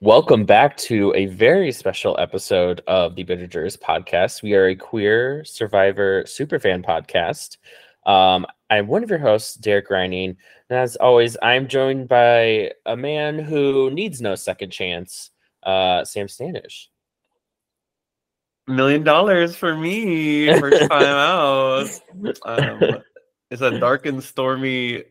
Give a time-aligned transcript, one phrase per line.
[0.00, 4.44] Welcome back to a very special episode of the Bitter Jurors podcast.
[4.44, 7.56] We are a queer survivor superfan podcast.
[8.08, 10.36] Um, I'm one of your hosts, Derek Reining.
[10.70, 15.30] And as always, I'm joined by a man who needs no second chance,
[15.64, 16.90] uh, Sam Standish.
[18.68, 21.88] Million dollars for me, first time out.
[22.44, 23.02] Um,
[23.50, 25.02] it's a dark and stormy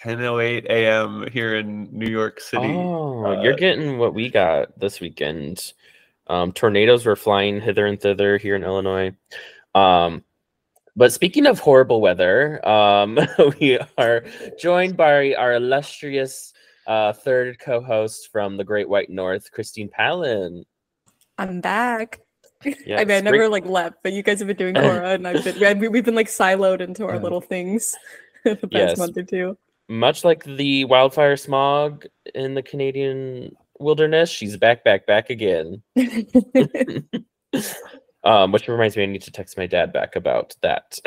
[0.00, 1.28] 10:08 a.m.
[1.30, 2.66] here in New York City.
[2.66, 5.72] Oh, Uh, you're getting what we got this weekend.
[6.26, 9.12] Um, tornadoes were flying hither and thither here in Illinois.
[9.74, 10.24] Um,
[10.96, 13.18] but speaking of horrible weather, um,
[13.60, 14.24] we are
[14.58, 16.52] joined by our illustrious
[16.86, 20.64] uh, third co-host from the Great White North, Christine Palin.
[21.38, 22.20] I'm back.
[22.64, 25.10] Yeah, I mean, I never great- like left, but you guys have been doing Cora,
[25.10, 27.94] and I've been we- we've been like siloed into our little things
[28.44, 28.98] the past yes.
[28.98, 29.56] month or two.
[29.92, 35.82] Much like the wildfire smog in the Canadian wilderness, she's back, back, back again.
[38.24, 40.98] um, which reminds me, I need to text my dad back about that.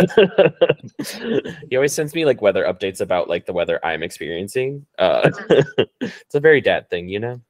[1.70, 4.86] he always sends me like weather updates about like the weather I'm experiencing.
[5.00, 5.32] Uh,
[6.02, 7.42] it's a very dad thing, you know.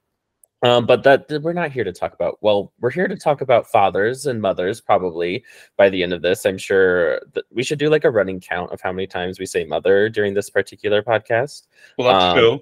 [0.65, 2.39] Um, but that we're not here to talk about.
[2.41, 4.81] Well, we're here to talk about fathers and mothers.
[4.81, 5.43] Probably
[5.77, 8.71] by the end of this, I'm sure that we should do like a running count
[8.71, 11.67] of how many times we say mother during this particular podcast.
[11.99, 12.59] well, that's um,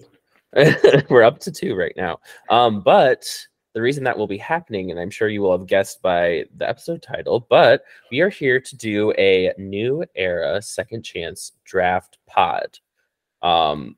[0.75, 1.03] true.
[1.09, 2.19] We're up to two right now.
[2.49, 3.25] Um, but
[3.73, 6.67] the reason that will be happening, and I'm sure you will have guessed by the
[6.67, 12.79] episode title, but we are here to do a new era second chance draft pod.
[13.41, 13.95] Um,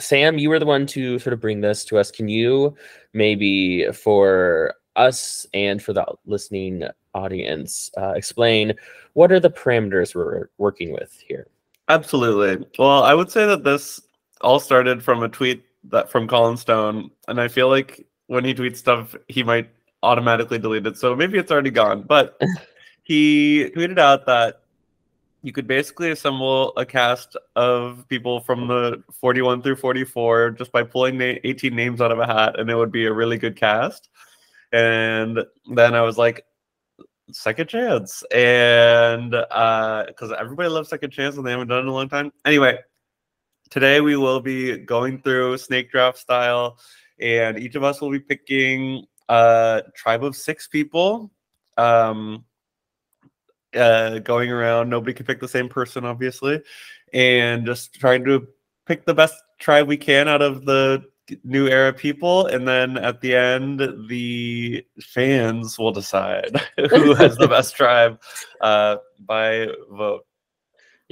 [0.00, 2.10] Sam, you were the one to sort of bring this to us.
[2.10, 2.74] Can you
[3.12, 8.74] maybe for us and for the listening audience uh, explain
[9.14, 11.46] what are the parameters we're working with here?
[11.88, 12.66] Absolutely.
[12.78, 14.00] Well, I would say that this
[14.40, 18.54] all started from a tweet that from Colin Stone, and I feel like when he
[18.54, 19.68] tweets stuff, he might
[20.02, 20.96] automatically delete it.
[20.96, 22.02] So maybe it's already gone.
[22.02, 22.40] But
[23.02, 24.61] he tweeted out that
[25.42, 30.82] you could basically assemble a cast of people from the 41 through 44 just by
[30.82, 33.56] pulling na- 18 names out of a hat, and it would be a really good
[33.56, 34.08] cast.
[34.72, 36.44] And then I was like,
[37.30, 38.22] second chance.
[38.32, 42.08] And uh because everybody loves second chance and they haven't done it in a long
[42.08, 42.32] time.
[42.44, 42.78] Anyway
[43.70, 46.78] today we will be going through snake draft style
[47.20, 51.30] and each of us will be picking a tribe of six people.
[51.78, 52.44] Um
[53.74, 54.88] uh going around.
[54.88, 56.62] Nobody can pick the same person obviously.
[57.12, 58.46] And just trying to
[58.86, 61.04] pick the best tribe we can out of the
[61.44, 62.46] new era people.
[62.46, 68.20] And then at the end the fans will decide who has the best tribe
[68.60, 70.26] uh by vote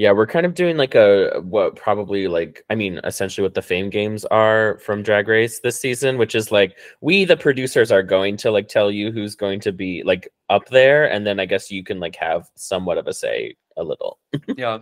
[0.01, 3.61] Yeah, we're kind of doing like a what probably like I mean essentially what the
[3.61, 8.03] fame games are from Drag Race this season, which is like we the producers are
[8.03, 11.45] going to like tell you who's going to be like up there, and then I
[11.45, 14.19] guess you can like have somewhat of a say a little.
[14.57, 14.79] yeah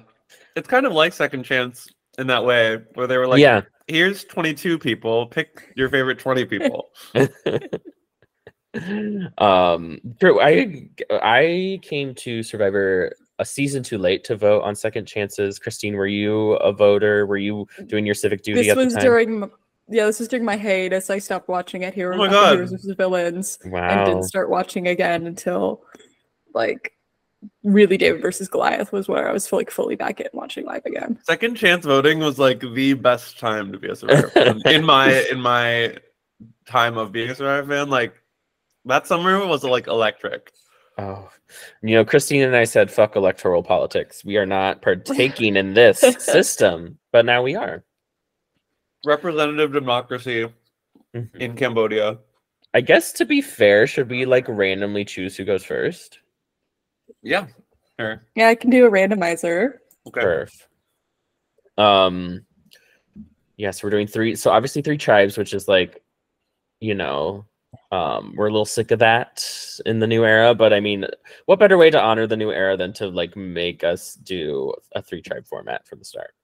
[0.54, 3.62] it's kind of like second chance in that way where they were like yeah.
[3.86, 6.90] here's 22 people pick your favorite 20 people
[9.38, 10.40] um true.
[10.40, 15.59] I I came to Survivor a season too late to vote on second chances.
[15.59, 17.26] Christine, were you a voter?
[17.26, 19.04] Were you doing your civic duty this at was the time?
[19.04, 19.50] during
[19.91, 21.09] yeah, this was during my hiatus.
[21.09, 22.12] I stopped watching it here.
[22.12, 22.53] Oh my God.
[22.53, 22.94] Heroes vs.
[22.97, 24.04] Villains, and wow.
[24.04, 25.82] didn't start watching again until
[26.54, 26.93] like
[27.62, 31.19] really David versus Goliath was where I was like fully back in watching live again.
[31.22, 34.60] second chance voting was like the best time to be a survivor fan.
[34.66, 35.97] in my in my
[36.66, 38.15] time of being a survivor fan like
[38.84, 40.53] that summer was like electric
[40.98, 41.31] Oh,
[41.82, 44.25] you know, Christine and I said, fuck electoral politics.
[44.25, 47.84] We are not partaking in this system, but now we are.
[49.06, 50.53] representative democracy
[51.14, 51.36] Mhm.
[51.36, 52.19] in Cambodia.
[52.75, 56.19] I guess to be fair, should we like randomly choose who goes first?
[57.22, 57.47] Yeah,
[57.98, 58.26] sure.
[58.34, 59.75] Yeah, I can do a randomizer.
[60.06, 60.20] Okay.
[60.20, 60.66] Perf.
[61.78, 62.44] Um,
[63.56, 64.34] yes, we're doing three.
[64.34, 66.03] So obviously three tribes, which is like,
[66.80, 67.47] you know,
[67.92, 69.44] um, we're a little sick of that
[69.86, 70.54] in the new era.
[70.54, 71.06] But I mean,
[71.47, 75.03] what better way to honor the new era than to like make us do a
[75.03, 76.34] three tribe format from the start?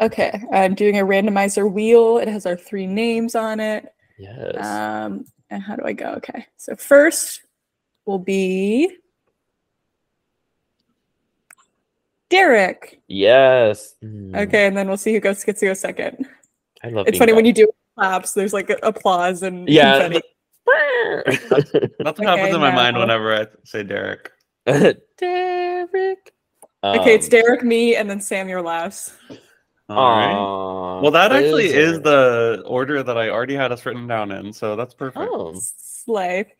[0.00, 2.18] Okay, I'm doing a randomizer wheel.
[2.18, 3.86] It has our three names on it.
[4.18, 4.56] Yes.
[4.64, 6.14] Um, and how do I go?
[6.14, 7.42] Okay, so first
[8.04, 8.96] will be
[12.30, 13.00] Derek.
[13.06, 13.94] yes.
[14.02, 16.26] Mm, Okay, and then we'll see who goes gets to go second.
[16.82, 17.06] I love.
[17.06, 18.32] It's funny when you do claps.
[18.32, 19.98] There's like applause and Yeah.
[20.08, 20.26] confetti.
[22.00, 24.30] That's what happens in my mind whenever I say Derek.
[24.66, 26.32] Derek.
[26.82, 28.48] Okay, it's Um, Derek, me, and then Sam.
[28.48, 29.12] Your last.
[29.88, 31.00] All right.
[31.02, 32.00] Well, that actually is loser.
[32.00, 35.28] the order that I already had us written down in, so that's perfect.
[35.30, 36.54] Oh, Slay.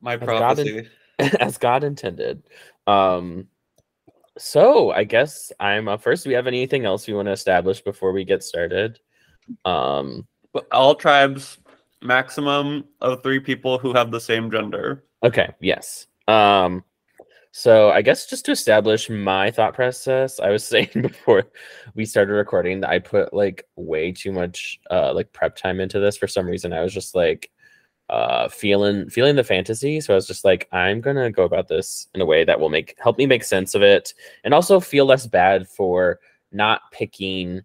[0.00, 0.88] My I've prophecy.
[1.18, 2.42] as God intended.
[2.86, 3.48] Um,
[4.38, 6.24] so I guess I'm up first.
[6.24, 8.98] Do we have anything else we want to establish before we get started?
[9.64, 11.58] Um, But all tribes,
[12.02, 15.04] maximum of three people who have the same gender.
[15.22, 16.06] okay, yes.
[16.28, 16.84] Um,
[17.52, 21.44] so I guess just to establish my thought process, I was saying before
[21.94, 25.98] we started recording that I put like way too much uh like prep time into
[25.98, 26.72] this for some reason.
[26.72, 27.50] I was just like
[28.08, 30.00] uh feeling feeling the fantasy.
[30.00, 32.70] So I was just like, I'm gonna go about this in a way that will
[32.70, 34.14] make help me make sense of it
[34.44, 36.20] and also feel less bad for
[36.52, 37.62] not picking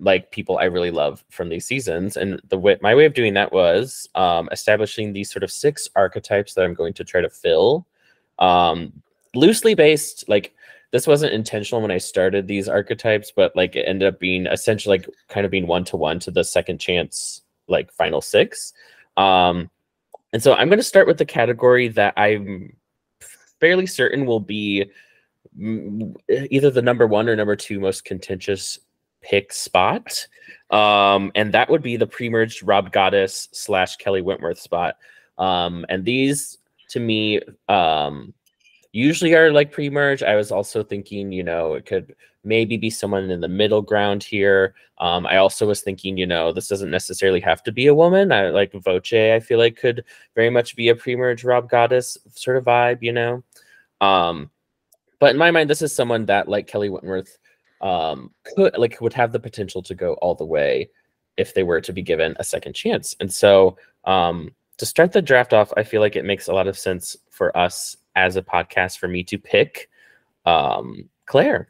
[0.00, 2.16] like people I really love from these seasons.
[2.16, 5.88] And the way my way of doing that was um establishing these sort of six
[5.96, 7.86] archetypes that I'm going to try to fill.
[8.38, 8.92] Um
[9.34, 10.54] loosely based, like
[10.90, 14.98] this wasn't intentional when I started these archetypes, but like it ended up being essentially
[14.98, 18.72] like kind of being one to one to the second chance like final six.
[19.16, 19.70] Um,
[20.32, 22.74] and so I'm going to start with the category that I'm
[23.60, 24.90] fairly certain will be
[25.58, 28.78] either the number one or number two most contentious
[29.22, 30.26] pick spot.
[30.70, 34.96] Um, and that would be the pre-merged Rob Goddess slash Kelly Wentworth spot.
[35.38, 36.58] Um, and these
[36.90, 38.34] to me, um,
[38.92, 40.22] usually are like pre-merge.
[40.22, 44.22] I was also thinking, you know, it could maybe be someone in the middle ground
[44.22, 44.74] here.
[44.98, 48.32] Um, I also was thinking, you know, this doesn't necessarily have to be a woman.
[48.32, 50.04] I like Voce, I feel like could
[50.34, 53.42] very much be a pre-merge Rob Goddess sort of vibe, you know.
[54.00, 54.50] Um,
[55.20, 57.38] but in my mind, this is someone that like Kelly Wentworth
[57.80, 60.88] um could like would have the potential to go all the way
[61.36, 63.14] if they were to be given a second chance.
[63.20, 66.66] And so um to start the draft off, I feel like it makes a lot
[66.68, 69.88] of sense for us as a podcast for me to pick
[70.46, 71.68] um Claire.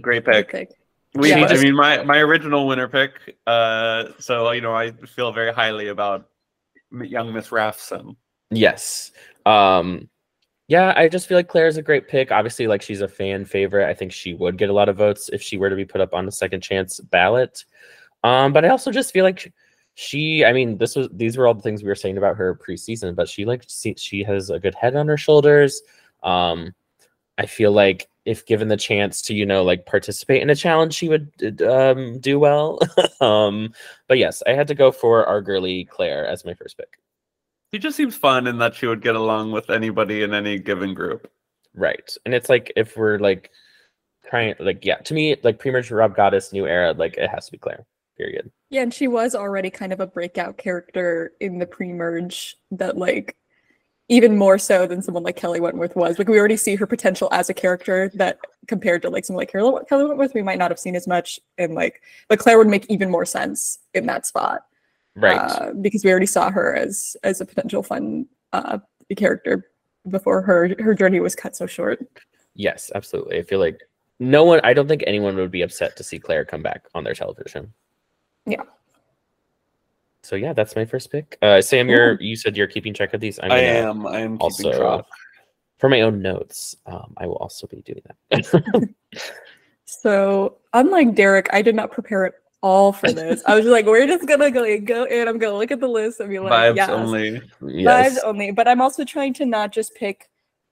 [0.00, 0.48] Great Good pick.
[0.50, 0.70] pick.
[1.14, 1.46] We, Yeah.
[1.46, 3.36] I mean, my my original winner pick.
[3.46, 6.28] Uh, so you know, I feel very highly about
[6.92, 8.16] young Miss Rafson.
[8.50, 9.12] Yes.
[9.46, 10.08] Um
[10.68, 12.32] yeah, I just feel like Claire is a great pick.
[12.32, 13.88] Obviously, like she's a fan favorite.
[13.88, 16.00] I think she would get a lot of votes if she were to be put
[16.00, 17.64] up on the second chance ballot.
[18.24, 19.52] Um, but I also just feel like
[19.94, 22.56] she, I mean, this was these were all the things we were saying about her
[22.56, 25.82] preseason, but she like she, she has a good head on her shoulders.
[26.24, 26.74] Um,
[27.38, 30.94] I feel like if given the chance to, you know, like participate in a challenge,
[30.94, 32.80] she would um do well.
[33.20, 33.72] um,
[34.08, 36.98] but yes, I had to go for our girly Claire as my first pick.
[37.72, 40.94] She just seems fun in that she would get along with anybody in any given
[40.94, 41.30] group.
[41.74, 42.10] Right.
[42.24, 43.50] And it's like if we're like
[44.28, 47.52] trying like yeah, to me, like pre-merge Rob Goddess, new era, like it has to
[47.52, 47.84] be Claire.
[48.16, 48.50] Period.
[48.70, 53.36] Yeah, and she was already kind of a breakout character in the pre-merge that like
[54.08, 56.18] even more so than someone like Kelly Wentworth was.
[56.18, 58.38] Like we already see her potential as a character that
[58.68, 61.40] compared to like someone like Kelly Kelly Wentworth, we might not have seen as much.
[61.58, 64.62] And like, but Claire would make even more sense in that spot.
[65.16, 65.36] Right.
[65.36, 68.78] uh, because we already saw her as as a potential fun uh,
[69.16, 69.70] character
[70.08, 72.06] before her her journey was cut so short.
[72.54, 73.38] yes, absolutely.
[73.38, 73.80] I feel like
[74.20, 77.02] no one I don't think anyone would be upset to see Claire come back on
[77.04, 77.72] their television.
[78.46, 78.62] Yeah.
[80.22, 81.38] So yeah, that's my first pick.
[81.42, 83.38] Uh Sam, you're you said you're keeping track of these.
[83.42, 84.06] I'm I am.
[84.06, 85.04] I am keeping also track.
[85.78, 86.76] for my own notes.
[86.84, 88.88] Um, I will also be doing that.
[89.86, 93.42] So unlike Derek, I did not prepare at all for this.
[93.46, 95.28] I was just like, we're just gonna go go in.
[95.28, 97.42] I'm gonna look at the list and be like, Vibes yes, only.
[97.66, 98.18] yes.
[98.18, 98.50] vibes only.
[98.50, 100.28] But I'm also trying to not just pick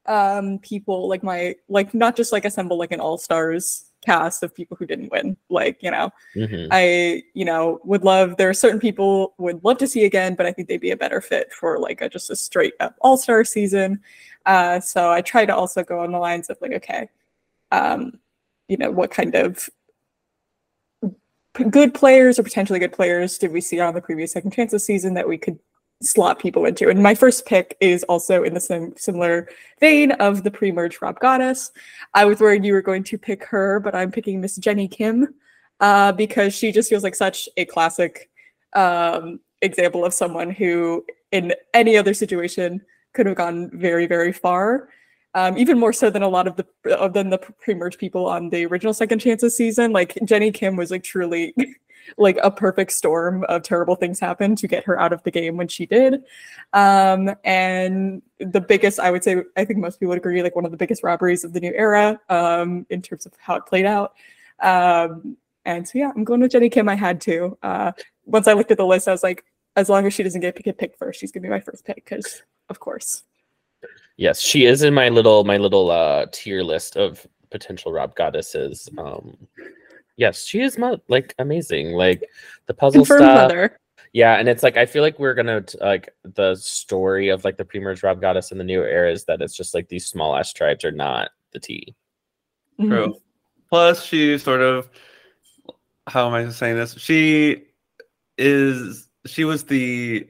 [0.07, 4.55] um people like my like not just like assemble like an all stars cast of
[4.55, 5.35] people who didn't win.
[5.49, 6.69] Like you know, Mhm.
[6.71, 10.45] I, you know, would love there are certain people would love to see again, but
[10.47, 13.45] I think they'd be a better fit for like a just a straight up all-star
[13.45, 14.01] season.
[14.47, 17.09] Uh so I try to also go on the lines of like, okay,
[17.73, 18.19] um,
[18.69, 19.71] you know, what kind of
[21.71, 25.15] good players or potentially good players did we see on the previous second chances season
[25.15, 25.59] that we could
[26.03, 26.89] slot people into?
[26.89, 29.49] And my first pick is also in the same similar
[29.81, 31.71] vein of the pre-merge Rob Goddess.
[32.13, 35.35] I was worried you were going to pick her, but I'm picking Miss Jenny Kim
[35.81, 38.31] uh, because she just feels like such a classic
[38.75, 42.83] um, example of someone who, in any other situation,
[43.13, 44.89] could have gone very, very far.
[45.37, 46.65] Um, even more so than a lot of the
[47.13, 49.93] than the pre-merge people on the original Second Chances season.
[49.93, 51.55] Like Jenny Kim was like truly
[52.17, 55.57] like a perfect storm of terrible things happened to get her out of the game
[55.57, 56.23] when she did.
[56.73, 60.65] Um, and the biggest, I would say, I think most people would agree, like one
[60.65, 63.87] of the biggest robberies of the new era um, in terms of how it played
[63.87, 64.15] out.
[64.61, 66.89] Um, and so, yeah, I'm going with Jenny Kim.
[66.89, 67.57] I had to.
[67.63, 67.93] Uh,
[68.27, 69.45] once I looked at the list, I was like,
[69.77, 71.97] as long as she doesn't get get picked first, she's gonna be my first pick
[71.97, 73.25] because, of course.
[74.17, 78.89] Yes, she is in my little my little uh tier list of potential Rob goddesses.
[78.99, 79.37] Um,
[80.17, 81.93] yes, she is mo- like amazing.
[81.93, 82.23] Like
[82.67, 83.43] the puzzle Confirmed stuff.
[83.49, 83.79] mother.
[84.13, 87.57] Yeah, and it's like I feel like we're gonna t- like the story of like
[87.57, 90.37] the pre-merge Rob goddess in the new era is that it's just like these small
[90.37, 91.97] ass tribes are not the T.
[92.81, 92.89] Mhm.
[92.89, 93.21] True.
[93.69, 94.89] Plus, she sort of,
[96.07, 96.95] how am I saying this?
[96.97, 97.65] She
[98.39, 100.29] is, she was the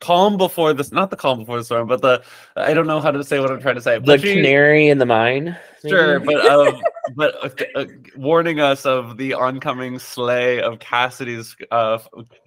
[0.00, 2.22] calm before this, not the calm before the storm, but the,
[2.56, 3.98] I don't know how to say what I'm trying to say.
[3.98, 5.56] The she, canary in the mine.
[5.86, 6.34] sure, maybe?
[6.34, 6.82] but um,
[7.16, 7.86] but uh, uh,
[8.16, 11.98] warning us of the oncoming slay of Cassidy's uh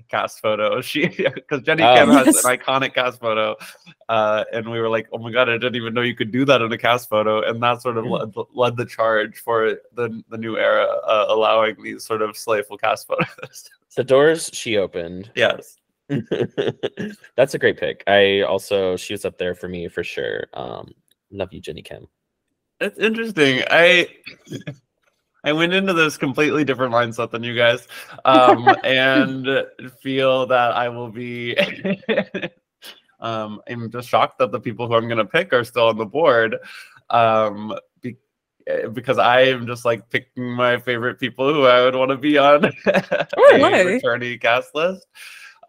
[0.09, 0.81] cast photo.
[0.89, 1.95] She because Jenny Oh.
[1.95, 3.55] Kim has an iconic cast photo,
[4.09, 6.45] uh, and we were like, oh my god, I didn't even know you could do
[6.45, 10.23] that in a cast photo, and that sort of led, led the charge for the
[10.29, 13.69] the new era, uh, allowing these sort of slayful cast photos.
[13.95, 15.31] the doors she opened.
[15.35, 15.77] yes.
[17.35, 18.03] That's a great pick.
[18.07, 20.47] I also she was up there for me for sure.
[20.53, 20.91] Um,
[21.31, 22.07] love you, Jenny Kim.
[22.79, 23.63] That's interesting.
[23.69, 24.07] I
[25.43, 27.87] I went into this completely different mindset than you guys,
[28.25, 29.47] um, and
[30.01, 31.57] feel that I will be.
[33.19, 35.97] um, I'm just shocked that the people who I'm going to pick are still on
[35.97, 36.57] the board,
[37.09, 38.17] um, be,
[38.67, 42.17] eh, because I am just like picking my favorite people who I would want to
[42.17, 42.71] be on a
[43.35, 43.83] why?
[43.85, 45.07] returnee cast list.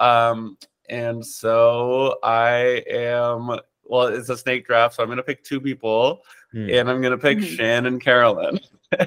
[0.01, 0.57] Um,
[0.89, 3.51] and so I am.
[3.85, 7.01] Well, it's a snake draft, so I'm going to pick two people Hmm, and I'm
[7.01, 7.57] gonna pick Mhm.
[7.57, 8.59] Shan and Carolyn.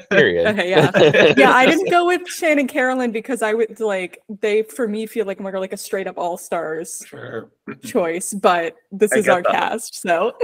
[0.10, 0.48] Period.
[0.48, 1.34] Okay, yeah.
[1.38, 5.06] yeah, I didn't go with Shan and Carolyn because I would like they for me
[5.08, 7.50] feel like more like a straight up all stars Sure.
[7.84, 9.52] choice, but this I is our that.
[9.52, 10.38] cast, so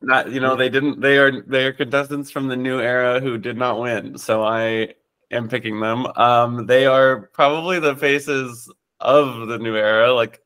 [0.00, 3.36] Not you know they didn't they are they are contestants from the new era who
[3.36, 4.94] did not win, so I
[5.30, 6.06] am picking them.
[6.16, 10.12] Um, they are probably the faces of the new era.
[10.12, 10.40] Like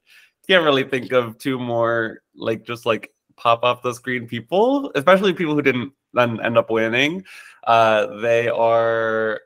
[0.51, 5.33] can't really think of two more like just like pop off the screen people, especially
[5.33, 7.25] people who didn't then end up winning.
[7.65, 9.41] Uh, they are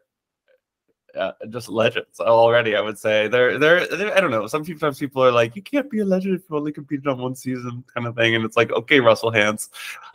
[1.14, 2.74] uh, just legends already.
[2.74, 4.46] I would say they're, they're they're I don't know.
[4.46, 7.34] Sometimes people are like, you can't be a legend if you only competed on one
[7.34, 8.34] season, kind of thing.
[8.34, 9.68] And it's like, okay, Russell Hantz,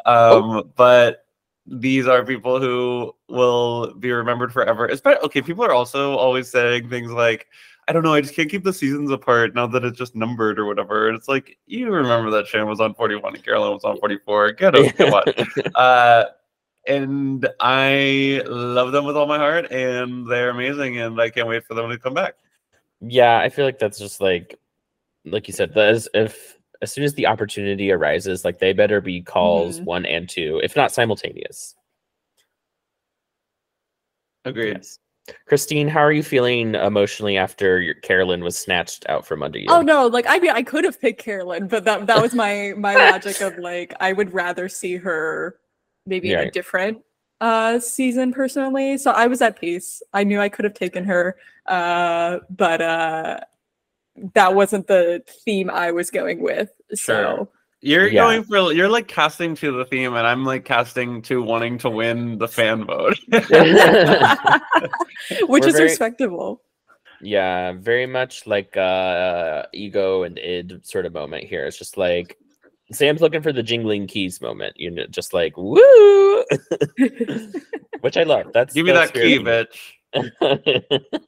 [0.06, 1.26] um, but
[1.68, 4.88] these are people who will be remembered forever.
[4.88, 7.48] Especially okay, people are also always saying things like.
[7.90, 8.14] I don't know.
[8.14, 11.08] I just can't keep the seasons apart now that it's just numbered or whatever.
[11.08, 14.52] And it's like you remember that Shan was on 41 and Carolyn was on 44.
[14.52, 15.24] Get up, come on
[15.76, 16.26] uh,
[16.88, 21.66] and I love them with all my heart, and they're amazing, and I can't wait
[21.66, 22.36] for them to come back.
[23.02, 24.58] yeah, I feel like that's just like,
[25.26, 29.02] like you said, that is if as soon as the opportunity arises, like they better
[29.02, 29.86] be calls Mhm.
[29.86, 31.76] one and two, if not simultaneous.
[34.46, 34.78] Agreed.
[34.78, 35.00] Yes.
[35.46, 39.68] Christine, how are you feeling emotionally after your Carolyn was snatched out from under you?
[39.70, 42.74] Oh no, like I mean I could have picked Carolyn, but that that was my
[42.78, 45.58] my logic of like I would rather see her
[46.06, 47.00] maybe in a different
[47.42, 48.98] uh season personally.
[48.98, 50.02] So I was at peace.
[50.14, 53.40] I knew I could have taken her, uh, but uh
[54.34, 56.72] that wasn't the theme I was going with.
[56.94, 57.50] So
[57.82, 58.24] You're Yeah.
[58.24, 61.90] going for you're like casting to the theme, and I'm like casting to wanting to
[61.90, 63.18] win the fan vote.
[65.48, 66.62] which We're is very- respectable.
[67.22, 71.66] Yeah, very much like uh ego and id sort of moment here.
[71.66, 72.38] It's just like
[72.92, 76.44] Sam's looking for the jingling keys moment, you know, just like woo,
[78.02, 78.48] which I love.
[78.54, 81.22] That's Give me the that key, bitch.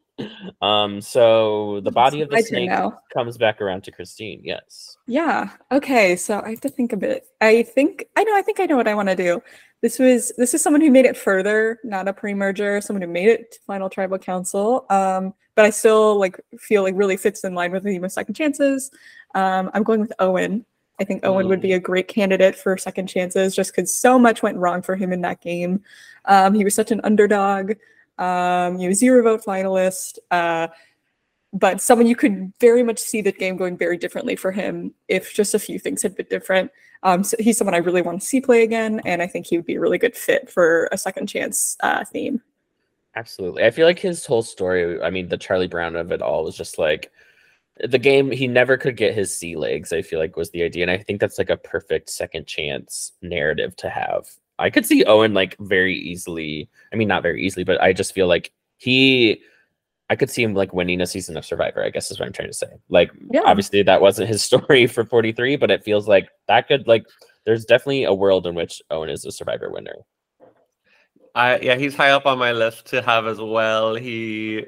[0.61, 2.71] Um, so the body of the snake
[3.13, 4.41] comes back around to Christine.
[4.43, 4.97] Yes.
[5.07, 5.49] Yeah.
[5.71, 6.15] Okay.
[6.15, 7.25] So I have to think a bit.
[7.39, 8.35] I think I know.
[8.35, 9.41] I think I know what I want to do.
[9.81, 12.81] This was this is someone who made it further, not a pre-merger.
[12.81, 14.85] Someone who made it to final tribal council.
[14.89, 18.11] Um, but I still like feel like really fits in line with the theme of
[18.11, 18.91] second chances.
[19.35, 20.65] Um, I'm going with Owen.
[20.99, 24.43] I think Owen would be a great candidate for second chances, just because so much
[24.43, 25.81] went wrong for him in that game.
[26.25, 27.73] Um, he was such an underdog.
[28.21, 30.19] Um, he was zero vote finalist.
[30.29, 30.67] Uh,
[31.53, 35.33] but someone you could very much see the game going very differently for him if
[35.33, 36.71] just a few things had been different.
[37.03, 39.57] Um, so he's someone I really want to see play again, and I think he
[39.57, 42.41] would be a really good fit for a second chance uh, theme.
[43.15, 43.65] Absolutely.
[43.65, 46.55] I feel like his whole story, I mean, the Charlie Brown of it all was
[46.55, 47.11] just like
[47.83, 50.83] the game he never could get his sea legs, I feel like was the idea.
[50.83, 54.27] And I think that's like a perfect second chance narrative to have.
[54.61, 56.69] I could see Owen like very easily.
[56.93, 59.41] I mean, not very easily, but I just feel like he
[60.09, 62.33] I could see him like winning a season of Survivor, I guess is what I'm
[62.33, 62.67] trying to say.
[62.89, 63.41] Like Yeah.
[63.45, 67.05] obviously that wasn't his story for 43, but it feels like that could like
[67.45, 69.95] there's definitely a world in which Owen is a Survivor winner.
[71.33, 73.95] I yeah, he's high up on my list to have as well.
[73.95, 74.65] He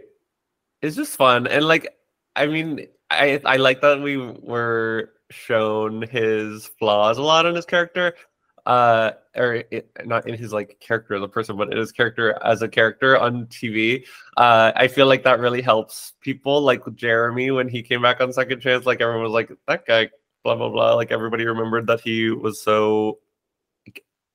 [0.81, 1.87] is just fun and like
[2.35, 7.65] I mean, I I like that we were shown his flaws a lot in his
[7.65, 8.15] character.
[8.65, 12.37] Uh or it, not in his like character as a person but in his character
[12.45, 14.05] as a character on tv
[14.37, 18.31] uh i feel like that really helps people like jeremy when he came back on
[18.31, 20.09] second chance like everyone was like that guy
[20.43, 23.19] blah blah blah like everybody remembered that he was so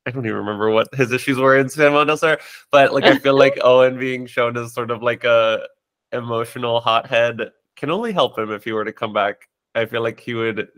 [0.08, 2.38] I don't even remember what his issues were in San Sur,
[2.70, 5.66] but like I feel like Owen being shown as sort of like a
[6.12, 9.48] emotional hothead can only help him if he were to come back.
[9.74, 10.68] I feel like he would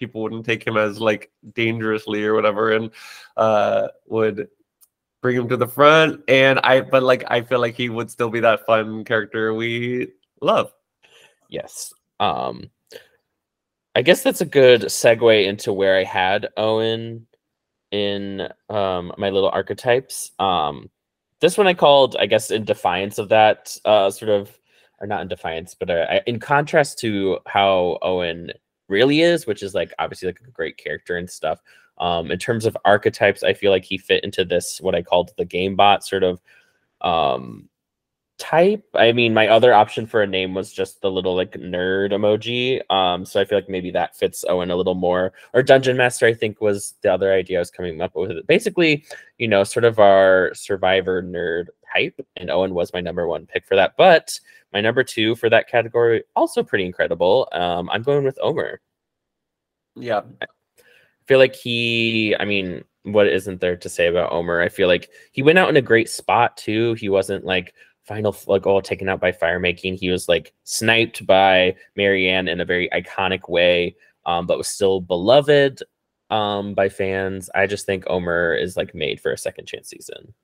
[0.00, 2.90] people wouldn't take him as like dangerously or whatever and
[3.36, 4.48] uh would
[5.22, 8.30] bring him to the front and I but like I feel like he would still
[8.30, 10.08] be that fun character we
[10.40, 10.72] love.
[11.48, 11.92] Yes.
[12.18, 12.70] Um
[13.94, 17.26] I guess that's a good segue into where I had Owen
[17.90, 20.30] in um, my little archetypes.
[20.38, 20.90] Um,
[21.40, 24.56] this one I called, I guess, in defiance of that uh, sort of,
[25.00, 28.52] or not in defiance, but uh, in contrast to how Owen
[28.90, 31.60] really is, which is like obviously like a great character and stuff.
[31.98, 35.32] Um, in terms of archetypes, I feel like he fit into this what I called
[35.36, 36.40] the game bot sort of
[37.02, 37.68] um,
[38.38, 38.84] type.
[38.94, 42.80] I mean, my other option for a name was just the little like nerd emoji.
[42.90, 45.34] Um, so I feel like maybe that fits Owen a little more.
[45.52, 48.46] Or Dungeon Master, I think, was the other idea I was coming up with.
[48.46, 49.04] Basically,
[49.38, 53.66] you know, sort of our survivor nerd type, and Owen was my number one pick
[53.66, 53.94] for that.
[53.96, 54.38] But
[54.72, 57.48] my number two for that category, also pretty incredible.
[57.52, 58.80] Um, I'm going with Omar.
[59.96, 60.22] Yeah.
[60.40, 60.46] I
[61.26, 64.60] feel like he, I mean, what isn't there to say about Omar?
[64.60, 66.94] I feel like he went out in a great spot too.
[66.94, 69.94] He wasn't like final like all taken out by fire making.
[69.94, 75.00] He was like sniped by Maryanne in a very iconic way, um, but was still
[75.00, 75.82] beloved
[76.30, 77.48] um, by fans.
[77.54, 80.34] I just think Omar is like made for a second chance season.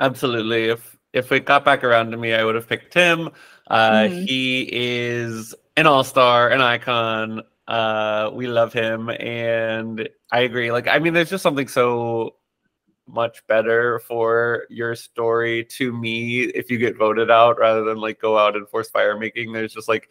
[0.00, 0.66] Absolutely.
[0.66, 3.30] If if it got back around to me, I would have picked him.
[3.68, 4.24] Uh, mm-hmm.
[4.26, 7.42] He is an all star, an icon.
[7.66, 10.70] Uh, we love him, and I agree.
[10.70, 12.36] Like, I mean, there's just something so
[13.08, 18.20] much better for your story to me if you get voted out rather than like
[18.20, 19.52] go out and force fire making.
[19.52, 20.08] There's just like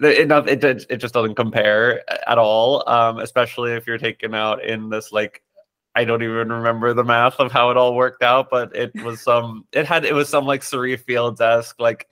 [0.00, 4.64] it, it, it, it just doesn't compare at all, um, especially if you're taken out
[4.64, 5.42] in this like
[5.94, 9.20] I don't even remember the math of how it all worked out, but it was
[9.20, 12.06] some it had it was some like Cirie Fields esque like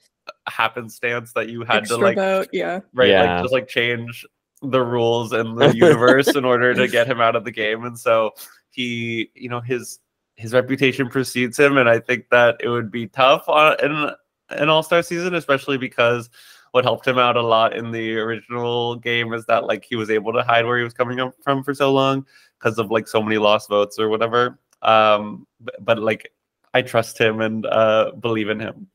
[0.48, 3.34] happenstance that you had Extra to like vote, yeah right Yeah.
[3.36, 4.26] like just like change
[4.62, 7.98] the rules in the universe in order to get him out of the game and
[7.98, 8.32] so
[8.70, 10.00] he you know his
[10.36, 14.10] his reputation precedes him and i think that it would be tough on in
[14.50, 16.28] an all-star season especially because
[16.72, 20.10] what helped him out a lot in the original game is that like he was
[20.10, 22.26] able to hide where he was coming up from for so long
[22.58, 26.32] because of like so many lost votes or whatever um but, but like
[26.74, 28.86] i trust him and uh believe in him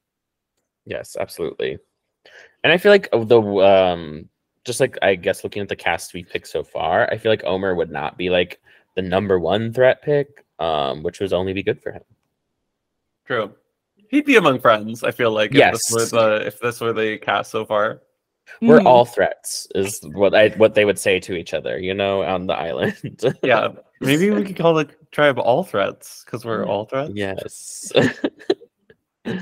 [0.85, 1.77] Yes, absolutely.
[2.63, 4.27] And I feel like the um
[4.65, 7.43] just like I guess looking at the cast we picked so far, I feel like
[7.45, 8.59] Omar would not be like
[8.95, 12.03] the number one threat pick, um, which would only be good for him.
[13.25, 13.53] true
[14.09, 15.87] he'd be among friends i feel like if Yes.
[15.87, 18.01] this were the if this were the cast so far
[18.61, 18.85] We're Mhm.
[18.85, 22.45] all threats, is what I what they would say to each other, you know, on
[22.47, 22.95] the island.
[23.43, 23.69] yeah
[24.01, 27.91] maybe we could call the tribe all threats because we're all threats yes.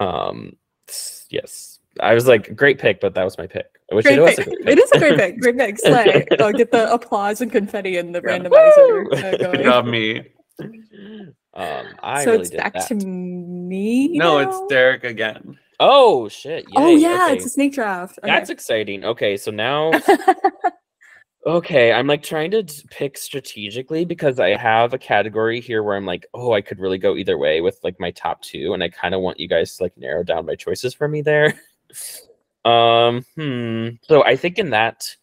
[0.00, 0.56] um
[1.30, 1.78] yes.
[2.00, 3.66] I was like, great pick, but that was my pick.
[3.90, 4.62] Which Great it was a pick.
[4.64, 4.78] great pick.
[4.84, 5.40] is a great pick.
[5.40, 5.78] Great pick.
[5.80, 6.26] Slay.
[6.38, 8.38] Oh, get the applause and confetti and the Yeah.
[8.38, 9.62] randomizer uh, good going.
[9.62, 10.22] job me
[11.54, 12.88] Um, I so really it's did back that.
[12.88, 14.18] to me.
[14.18, 14.48] no now?
[14.50, 16.64] it's derek again Oh shit!
[16.74, 17.34] Oh yeah, okay.
[17.34, 18.18] it's a snake draft.
[18.18, 18.32] Okay.
[18.32, 19.04] That's exciting.
[19.04, 19.92] Okay, so now
[21.46, 26.06] okay, I'm like trying to pick strategically because I have a category here where I'm
[26.06, 28.88] like, oh, I could really go either way with like my top two, and I
[28.88, 31.54] kind of want you guys to like narrow down my choices for me there.
[32.64, 33.88] um, hmm.
[34.02, 35.14] So I think in that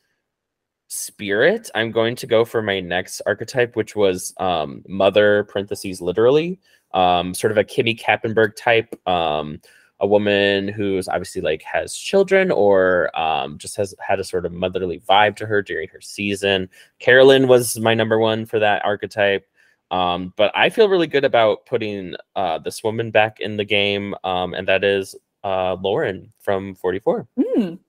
[0.87, 6.59] spirit, I'm going to go for my next archetype, which was um mother parentheses literally,
[6.93, 8.95] um, sort of a Kimmi Kappenberg type.
[9.07, 9.59] Um,
[10.03, 14.51] a woman who's obviously like has children or um, just has had a sort of
[14.51, 16.69] motherly vibe to her during her season.
[16.99, 19.47] Carolyn was my number one for that archetype.
[19.91, 24.13] Um, but I feel really good about putting uh, this woman back in the game,
[24.25, 27.25] um, and that is uh, Lauren from 44.
[27.39, 27.79] Mm,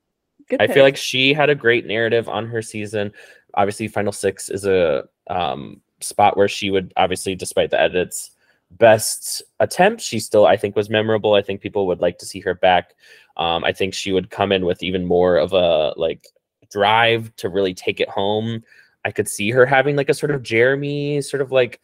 [0.48, 0.74] good I pick.
[0.74, 3.10] feel like she had a great narrative on her season.
[3.54, 8.30] Obviously, Final Six is a um, spot where she would obviously, despite the edits,
[8.78, 10.02] best attempt.
[10.02, 11.34] She still, I think, was memorable.
[11.34, 12.94] I think people would like to see her back.
[13.36, 16.28] Um, I think she would come in with even more of a like
[16.70, 18.62] drive to really take it home.
[19.04, 21.80] I could see her having like a sort of Jeremy sort of like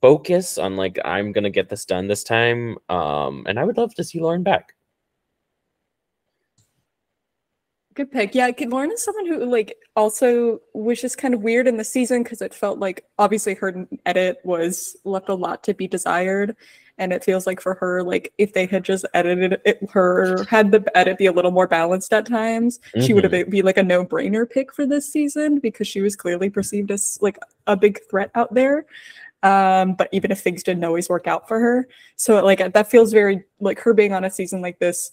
[0.00, 2.78] focus on like I'm gonna get this done this time.
[2.88, 4.74] Um, and I would love to see Lauren back.
[7.96, 8.34] Good pick.
[8.34, 12.22] Yeah, Lauren is someone who like also was just kind of weird in the season
[12.22, 16.54] because it felt like obviously her edit was left a lot to be desired.
[16.98, 20.72] And it feels like for her, like if they had just edited it, her had
[20.72, 23.50] the edit be a little more balanced at times, she would have Mhm.
[23.50, 27.38] be like a no-brainer pick for this season because she was clearly perceived as like
[27.66, 28.84] a big threat out there.
[29.42, 33.12] Um, but even if things didn't always work out for her, so like that feels
[33.12, 35.12] very like her being on a season like this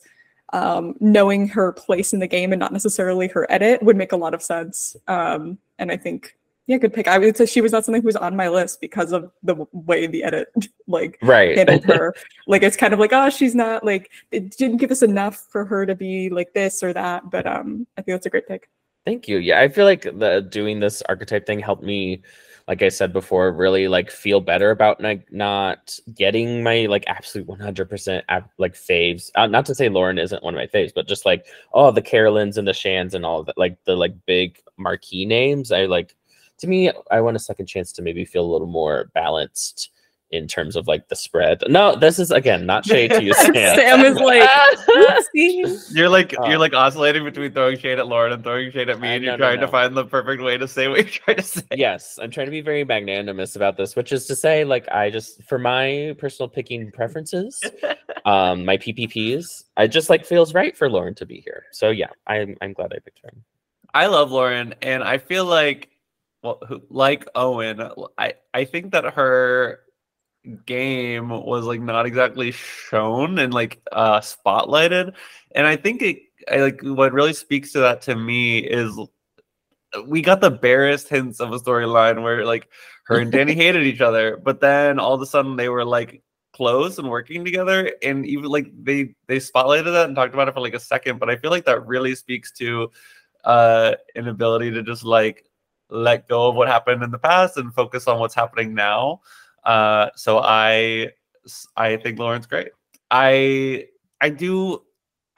[0.54, 4.18] um, knowing her place in the game and not necessarily her edit would make a
[4.18, 4.96] lot of sense.
[5.08, 6.38] Um, and I think,
[6.68, 7.08] yeah, good pick.
[7.10, 9.66] I would say she was not something who was on my list because of the
[9.74, 10.48] way the edit
[10.88, 11.58] like Right.
[11.58, 12.16] handled her.
[12.48, 15.66] like it's kind of like, oh, she's not like it didn't give us enough for
[15.66, 17.30] her to be like this or that.
[17.30, 18.70] But um, I think that's a great pick.
[19.06, 19.40] Thank you.
[19.40, 22.22] Yeah, I feel like the doing this archetype thing helped me,
[22.68, 27.48] like I said before, really like feel better about like not getting my like absolute
[27.48, 28.26] one hundred percent
[28.58, 29.32] like faves.
[29.36, 32.02] Uh, not to say Lauren isn't one of my faves, but just like oh the
[32.02, 35.72] Carolyns and the Shans and all that, like the like big marquee names.
[35.72, 36.16] I like
[36.60, 39.92] to me, I want a second chance to maybe feel a little more balanced
[40.34, 41.64] in terms of like the spread.
[41.70, 43.54] No, this is again not shade to you, Sam.
[43.54, 44.50] Sam is like,
[45.92, 49.00] You're like Uh, you're like oscillating between throwing shade at Lauren and throwing shade at
[49.00, 49.66] me, Uh, and you're no, no, trying no.
[49.66, 51.62] to find the perfect way to say what you're trying to say.
[51.76, 55.10] yes i'm trying to be very magnanimous about this which is to say like i
[55.10, 57.62] just for my personal picking preferences
[58.26, 62.10] um my ppps i just like feels right for lauren to be here so yeah
[62.28, 63.32] i'm i'm glad i picked her
[63.96, 65.90] I love Lauren, and I feel like,
[66.42, 67.80] well, who- like Owen,
[68.18, 69.82] I I think that her
[70.66, 75.14] game was like not exactly shown and like uh spotlighted,
[75.52, 76.20] and I think it
[76.52, 78.98] I like what really speaks to that to me is
[80.08, 82.68] we got the barest hints of a storyline where like
[83.06, 86.22] her and Danny hated each other, but then all of a sudden they were like
[86.54, 87.92] close and working together.
[88.04, 91.20] And even like they they spotlighted that and talked about it for like a second
[91.20, 92.92] but i feel like that really speaks to
[93.44, 95.46] uh an ability to just like
[95.90, 99.20] let go of what happened in the past and focus on what's happening now
[99.66, 101.10] uh so i
[101.78, 102.70] i think lauren's great.
[103.12, 103.88] I
[104.22, 104.82] i do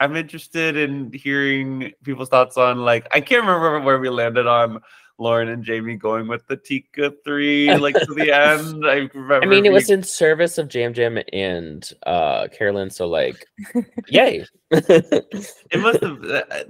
[0.00, 4.80] i'm interested in hearing people's thoughts on like i can't remember where we landed on
[5.18, 8.86] lauren and jaime going with the tika three like to the end.
[8.86, 13.06] I remember i mean it was in service of yam yam and uh carolyn so
[13.06, 13.46] like
[14.08, 14.44] yay.
[14.70, 16.20] It must have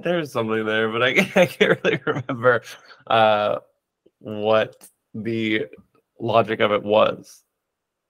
[0.03, 2.63] There's something there but I, I can't really remember
[3.07, 3.59] uh
[4.19, 5.67] what the
[6.21, 7.43] logic of it was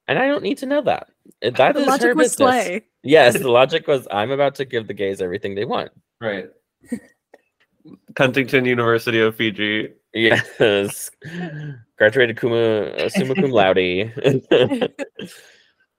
[0.09, 1.09] and i don't need to know that
[1.43, 2.65] that the is logic her was business.
[2.65, 2.85] slay.
[3.03, 5.91] yes the logic was i'm about to give the gays everything they want
[6.21, 6.49] right
[8.19, 9.91] Huntington University of Fiji.
[10.13, 11.11] Yes.
[11.99, 14.11] Graduated cum, uh, summa cum laude.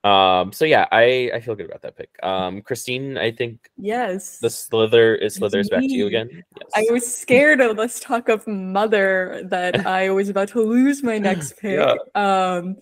[0.04, 2.10] um, so yeah, I, I feel good about that pick.
[2.24, 4.39] Um, Christine, I think Yes.
[4.39, 6.30] the slither is It's slithers back to you again.
[6.32, 6.43] Yes.
[6.76, 11.17] I was scared of let's talk of mother that I was about to lose my
[11.17, 11.80] next pick.
[11.80, 11.96] Yeah.
[12.15, 12.78] Um,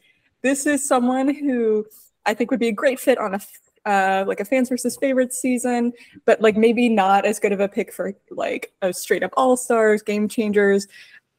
[0.46, 1.84] this is someone who
[2.24, 3.42] I think would be a great fit on a
[3.90, 5.92] uh, like a fans versus favorites season,
[6.26, 9.58] but like maybe not as good of a pick for like a straight up all
[9.58, 10.88] stars, game changers.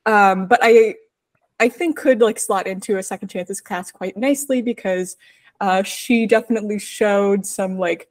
[0.07, 0.97] Um, but I
[1.61, 5.16] I think could like slot into a second chances cast quite nicely because
[5.61, 8.09] uh, she definitely showed some like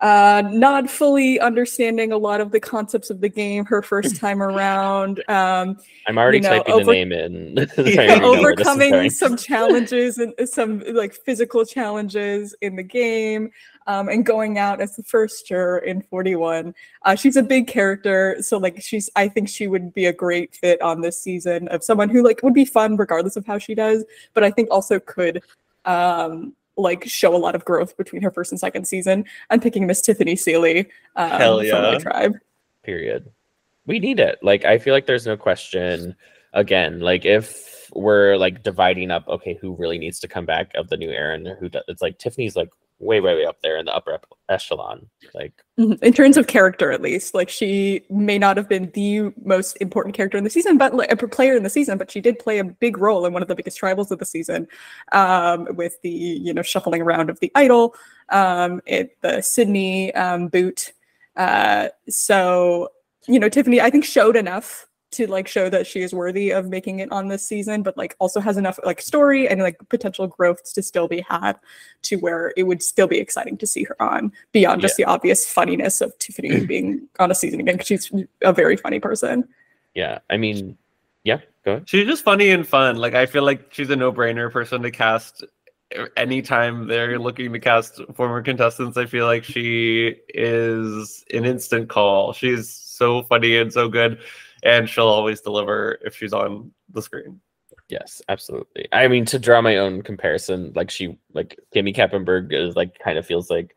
[0.00, 4.42] uh not fully understanding a lot of the concepts of the game her first time
[4.42, 7.56] around um I'm already you know, typing over- the name in.
[7.56, 7.64] Yeah,
[8.02, 12.82] already know where this is overcoming some challenges and some like physical challenges in the
[12.82, 13.50] game
[13.86, 18.36] um, and going out as the first juror in 41 uh, she's a big character
[18.40, 21.82] so like she's i think she would be a great fit on this season of
[21.82, 24.04] someone who like would be fun regardless of how she does
[24.34, 25.42] but i think also could
[25.86, 29.24] um like show a lot of growth between her first and second season.
[29.50, 32.34] I'm picking miss tiffany seely um, Hell from my tribe.
[32.82, 33.30] Period.
[33.86, 34.38] We need it.
[34.42, 36.16] Like i feel like there's no question.
[36.52, 40.88] Again like if we're like dividing up okay who really needs to come back of
[40.88, 43.76] the new era and who does it's like tiffany's like way way way up there
[43.76, 46.02] in the upper echelon like Mhm.
[46.02, 50.14] in terms of character at least like she may not have been the most important
[50.14, 52.58] character in the season but like a player in the season but she did play
[52.58, 54.66] a big role in one of the biggest tribals of the season
[55.12, 57.94] um, with the you know shuffling around of the idol
[58.30, 60.92] um, at the sydney um, boot
[61.36, 62.88] uh, so
[63.26, 66.68] you know tiffany i think showed enough to like show that she is worthy of
[66.68, 70.26] making it on this season but like also has enough like story and like potential
[70.26, 71.54] growth to still be had
[72.02, 75.46] to where it would still be exciting to see her on beyond just the obvious
[75.48, 79.48] funniness of Tiffany being on a season again because she's a very funny person.
[79.94, 80.76] yeah i mean
[81.24, 82.96] yeah go ahead She's just funny and fun.
[82.96, 85.44] Like I feel like she's a no-brainer person to cast
[85.98, 88.96] uh, anytime they're looking to cast former contestants.
[88.96, 92.32] I feel like she is an instant call.
[92.32, 94.18] She's so funny and so good,
[94.66, 97.40] and she'll always deliver if she's on the screen.
[97.88, 98.88] Yes, absolutely.
[98.92, 103.16] I mean, to draw my own comparison, like she, like Kimmi Kappenberg is like kind
[103.16, 103.76] of feels like,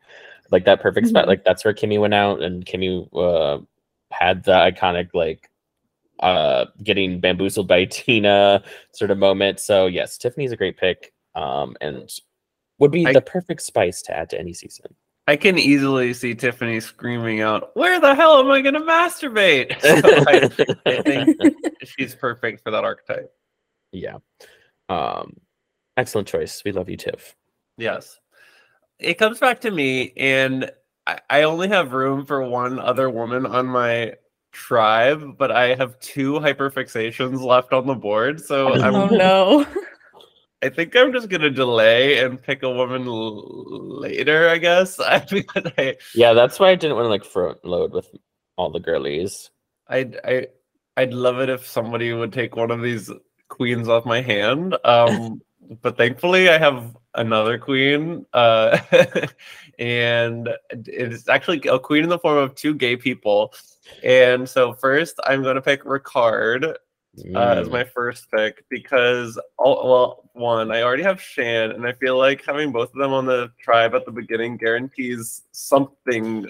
[0.50, 1.24] like that perfect spot.
[1.24, 1.28] Mhm.
[1.28, 3.62] Like that's where Kimmi went out, and Kimmi uh,
[4.10, 5.48] had the iconic like
[6.18, 9.60] uh getting bamboozled by Tina sort of moment.
[9.60, 12.10] So yes, Tiffany's a great pick, um, and
[12.78, 14.92] would be I- the perfect spice to add to any season.
[15.26, 19.80] I can easily see Tiffany screaming out, "Where the hell am I going to masturbate?"
[19.80, 23.32] So I, I think she's perfect for that archetype.
[23.92, 24.18] yeah.
[24.88, 25.36] Um,
[25.96, 26.62] excellent choice.
[26.64, 27.36] We love you, Tiff.
[27.78, 28.18] Yes.
[28.98, 30.70] It comes back to me, and
[31.06, 34.14] I, I only have room for one other woman on my
[34.52, 38.40] tribe, but I have two hyperfixations left on the board.
[38.40, 39.66] So I'm, oh no.
[40.62, 44.48] I think I'm just gonna delay and pick a woman l- later.
[44.48, 47.92] I guess I because I Yeah, that's why I didn't want to like front load
[47.92, 48.08] with
[48.56, 49.50] all the girlies.
[49.88, 50.48] I'd I
[50.96, 53.10] I'd love it if somebody would take one of these
[53.48, 54.76] queens off my hand.
[54.84, 55.40] Um,
[55.82, 58.26] but thankfully I have another queen.
[58.32, 58.78] Uh,
[59.78, 63.54] and it's actually a queen in the form of two gay people.
[64.02, 66.76] And so first I'm gonna pick Ricard
[67.34, 67.72] uh, as Mm.
[67.72, 72.44] my first pick because all, well one I already have Shan and I feel like
[72.44, 76.46] having both of them on the tribe at the beginning guarantees something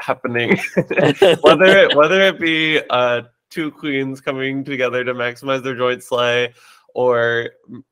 [0.00, 0.56] happening
[1.40, 6.52] whether it whether it be uh two queens coming together to maximize their joint slay
[6.94, 7.50] or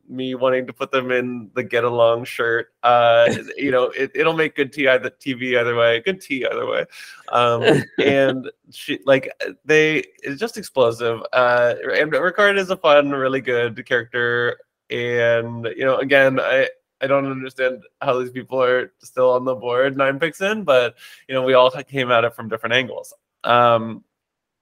[0.08, 4.32] me wanting to put them in the get along shirt uh you know it, it'll
[4.32, 6.84] make good tea either tv either way good tea either way
[7.32, 7.62] um
[8.02, 9.30] and she like
[9.64, 14.58] they it's just explosive uh and ricard is a fun really good character
[14.90, 16.68] and you know again i
[17.00, 20.94] I don't understand how these people are still on the board nine picks in, but
[21.28, 23.12] you know, we all came at it from different angles.
[23.44, 24.02] Um,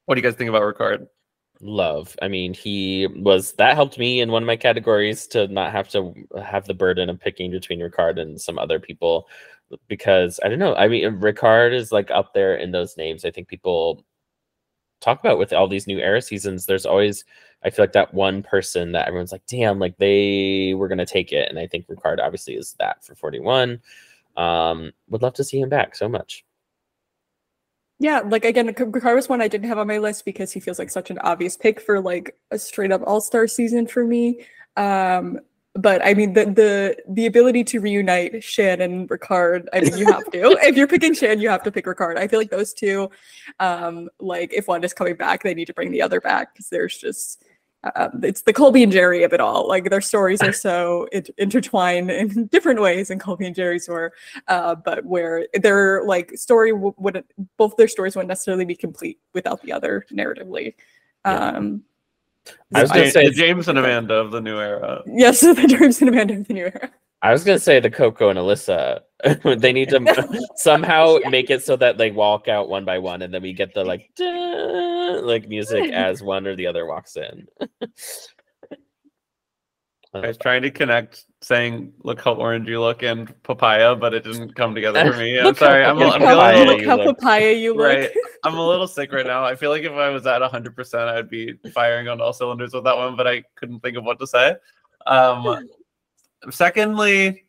[0.07, 1.07] what do you guys think about Ricard?
[1.60, 2.16] Love.
[2.22, 5.88] I mean, he was that helped me in one of my categories to not have
[5.90, 9.28] to have the burden of picking between Ricard and some other people
[9.88, 10.74] because I don't know.
[10.74, 13.24] I mean, Ricard is like up there in those names.
[13.24, 14.04] I think people
[15.00, 16.66] talk about with all these new era seasons.
[16.66, 17.24] There's always
[17.62, 21.32] I feel like that one person that everyone's like, damn, like they were gonna take
[21.32, 23.80] it, and I think Ricard obviously is that for 41.
[24.36, 26.44] Um, would love to see him back so much.
[27.98, 30.78] Yeah, like again, Ricard was one I didn't have on my list because he feels
[30.78, 34.44] like such an obvious pick for like a straight up all star season for me.
[34.76, 35.38] Um,
[35.74, 40.07] but I mean the the the ability to reunite Shan and Ricard, I mean you
[40.07, 40.59] have to.
[40.62, 42.16] if you're picking Shan, you have to pick Ricard.
[42.16, 43.11] I feel like those two,
[43.59, 46.68] um, like if one is coming back, they need to bring the other back because
[46.68, 47.44] there's just
[47.97, 49.68] uh, it's the Colby and Jerri of it all.
[49.68, 54.12] Like their stories are so in- intertwined in different ways than Colby and Jerri's were
[54.49, 59.18] uh, but where their like story w- wouldn't both their stories wouldn't necessarily be complete
[59.33, 60.75] without the other narratively.
[61.25, 61.49] Yeah.
[61.57, 61.83] Um,
[62.75, 65.03] I was gonna say- the James and Amanda of the new era.
[65.07, 66.90] yes, the dreams and Amanda of the New Era.
[67.24, 69.00] I was gonna say the Coco and Alyssa.
[69.60, 73.32] they need to somehow make it so that they walk out one by one, and
[73.32, 74.10] then we get the like
[75.24, 77.48] like music as one or the other walks in.
[80.12, 84.24] I was trying to connect saying "Look how orange you look" and papaya, but it
[84.24, 85.40] didn't come together for me.
[85.40, 85.82] I'm sorry.
[85.82, 87.18] I'm, a- orange I'm Look feeling papaya look little, how look.
[87.18, 87.87] papaya you look.
[87.87, 88.10] Right.
[88.44, 89.44] I'm a little sick right now.
[89.46, 92.84] I feel like if I was at 100%, I'd be firing on all cylinders with
[92.84, 94.54] that one, but I couldn't think of what to say.
[95.06, 95.66] Um,
[96.50, 97.44] secondly,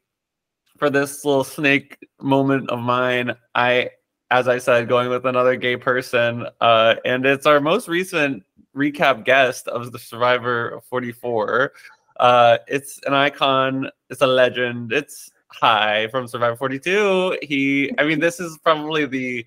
[0.78, 3.90] for this little snake moment of mine, I,
[4.32, 8.44] as I said, going with another gay person, uh, and it's our most recent
[8.76, 11.72] recap guest of the Survivor 44.
[12.18, 13.90] Uh, it's an icon.
[14.10, 14.92] It's a legend.
[14.92, 17.38] It's Hai from Survivor 42.
[17.42, 19.46] He, I mean, this is probably the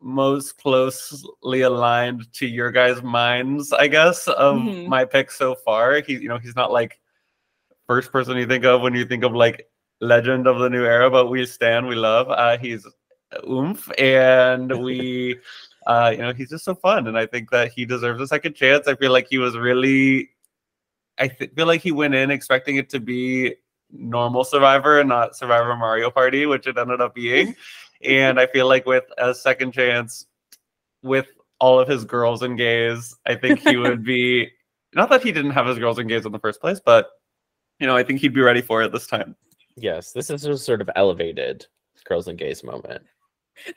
[0.00, 4.88] most closely aligned to your guys' minds, I guess, of Mhm.
[4.88, 6.00] my picks so far.
[6.00, 6.98] He, you know, he's not like
[7.86, 9.68] first person you think of when you think of like
[10.00, 12.28] legend of the new era, but we stand, we love.
[12.28, 12.86] Uh, he's
[13.48, 15.38] oomph, and we,
[15.86, 18.54] uh, you know, he's just so fun, and I think that he deserves a second
[18.54, 18.88] chance.
[18.88, 20.30] I feel like he was really,
[21.18, 23.54] I th- feel like he went in expecting it to be
[23.90, 27.54] normal Survivor and not Survivor Mario Party, which it ended up being.
[28.04, 30.26] and I feel like with a second chance,
[31.02, 31.26] with
[31.60, 34.50] all of his girls and gays, I think he would be
[34.94, 37.10] not that he didn't have his girls and gays in the first place, but
[37.82, 39.34] you know, I think he'd be ready for it this time.
[39.76, 41.66] Yes, this is just sort of elevated
[42.04, 43.02] girls and gays moment.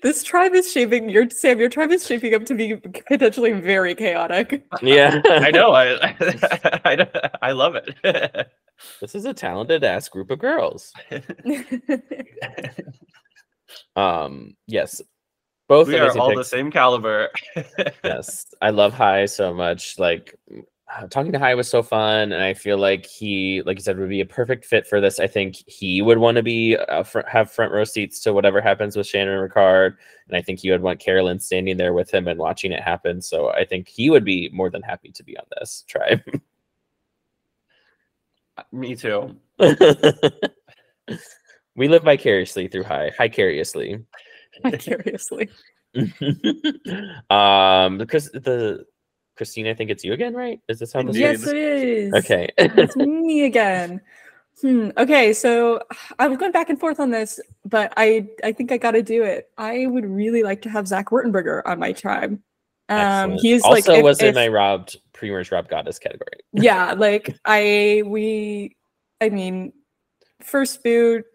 [0.03, 1.59] This tribe is shaping your Sam.
[1.59, 4.63] Your tribe is shaping up to be potentially very chaotic.
[4.83, 5.71] Yeah, I know.
[5.73, 6.15] I
[6.85, 7.95] I, I love it.
[9.01, 10.93] this is a talented ass group of girls.
[13.95, 15.01] Um, yes,
[15.67, 17.29] Both we are amazing all the same caliber.
[18.03, 19.97] yes, I love Hai so much.
[19.97, 20.37] Like
[21.09, 24.09] talking to Hai was so fun, and I feel like he, like you said, would
[24.09, 25.19] be a perfect fit for this.
[25.19, 28.61] I think he would want to be uh, fr- have front row seats to whatever
[28.61, 32.13] happens with Shan and Ricard, and I think he would want Carolyn standing there with
[32.13, 33.21] him and watching it happen.
[33.21, 36.21] So I think he would be more than happy to be on this tribe.
[38.71, 39.35] Me too.
[41.75, 44.05] we live vicariously through Hai, hicariously.
[44.63, 45.49] Vicariously.
[47.29, 48.85] um, because the
[49.35, 50.59] Christine, I think it's you again, right?
[50.69, 51.49] Is this how this Yes, works?
[51.51, 52.13] it is.
[52.13, 52.49] Okay.
[52.57, 54.01] it's me again.
[54.61, 54.89] Hmm.
[54.97, 55.81] Okay, so
[56.19, 59.03] I was going back and forth on this, but I I think I got to
[59.03, 59.49] do it.
[59.57, 62.39] I would really like to have Zach Wurtenberger on my tribe.
[62.87, 63.41] Um, Excellent.
[63.41, 66.39] he's also like if- was in if- my robbed pre-merge rob goddess category.
[66.53, 68.75] yeah, like I we
[69.21, 69.73] I mean,
[70.41, 71.25] first boot,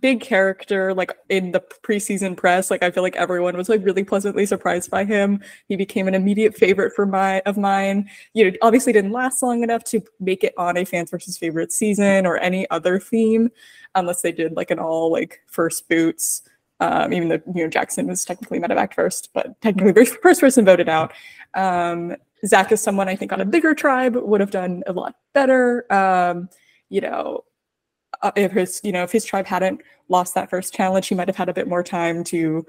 [0.00, 2.70] big character, like in the preseason press.
[2.70, 5.42] Like I feel like everyone was like really pleasantly surprised by him.
[5.66, 8.08] He became an immediate favorite for my of mine.
[8.34, 11.72] You know, obviously didn't last long enough to make it on a fans versus favorite
[11.72, 13.50] season or any other theme,
[13.94, 16.42] unless they did like an all like first boots.
[16.80, 20.88] Um, even though you know Jackson was technically medevac first, but technically first person voted
[20.88, 21.12] out.
[21.54, 25.16] Um, Zach is someone I think on a bigger tribe would have done a lot
[25.32, 25.92] better.
[25.92, 26.48] Um,
[26.88, 27.42] you know,
[28.22, 31.28] uh, if his you know if his tribe hadn't lost that first challenge, he might
[31.28, 32.66] have had a bit more time to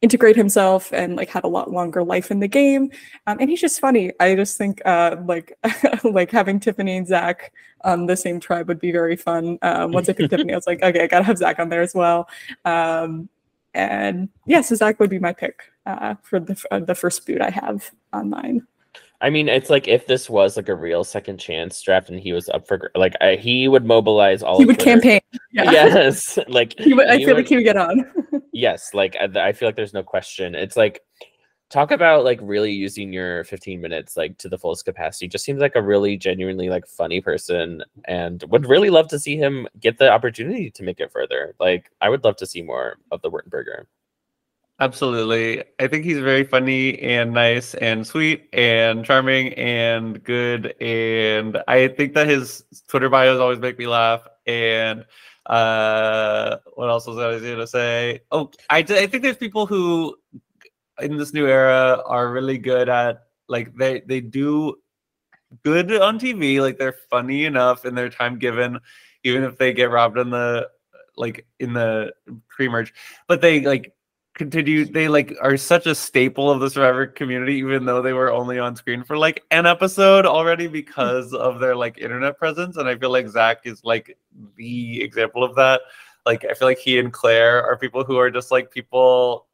[0.00, 2.90] integrate himself and like had a lot longer life in the game.
[3.26, 4.12] Um, and he's just funny.
[4.20, 5.58] I just think uh, like
[6.04, 9.58] like having Tiffany and Zach on the same tribe would be very fun.
[9.62, 11.82] Um, once I picked Tiffany, I was like, okay, I gotta have Zach on there
[11.82, 12.28] as well.
[12.64, 13.28] Um,
[13.74, 17.40] and yeah, so Zach would be my pick uh, for the uh, the first boot
[17.40, 18.66] I have on mine.
[19.20, 22.32] I mean, it's like if this was like a real second chance draft and he
[22.32, 24.58] was up for like I, he would mobilize all.
[24.58, 25.00] He of would Twitter.
[25.00, 25.20] campaign.
[25.52, 25.70] Yeah.
[25.72, 28.04] Yes, like He would, I feel would- like he would get on.
[28.52, 31.00] yes like I, I feel like there's no question it's like
[31.70, 35.60] talk about like really using your 15 minutes like to the fullest capacity just seems
[35.60, 39.96] like a really genuinely like funny person and would really love to see him get
[39.98, 43.30] the opportunity to make it further like i would love to see more of the
[43.30, 43.84] Wurtenberger.
[44.80, 45.64] Absolutely.
[45.80, 50.80] I think he's very funny and nice and sweet and charming and good.
[50.80, 54.26] And I think that his Twitter bios always make me laugh.
[54.46, 55.04] And
[55.46, 58.20] uh, what else was I going to say?
[58.30, 60.16] Oh, I, I think there's people who
[61.00, 64.76] in this new era are really good at like they they do
[65.64, 66.60] good on TV.
[66.60, 68.78] Like they're funny enough in their time given,
[69.24, 70.68] even if they get robbed in the
[71.16, 72.12] like in the
[72.48, 72.94] pre-merge.
[73.26, 73.92] But they like
[74.38, 78.30] continue they like are such a staple of the survivor community even though they were
[78.32, 82.76] only on screen for like an episode already because of their like internet presence?
[82.76, 84.16] And i feel like zach is like
[84.56, 85.82] the example of that.
[86.24, 89.46] Like i feel like he and claire are people who are just like people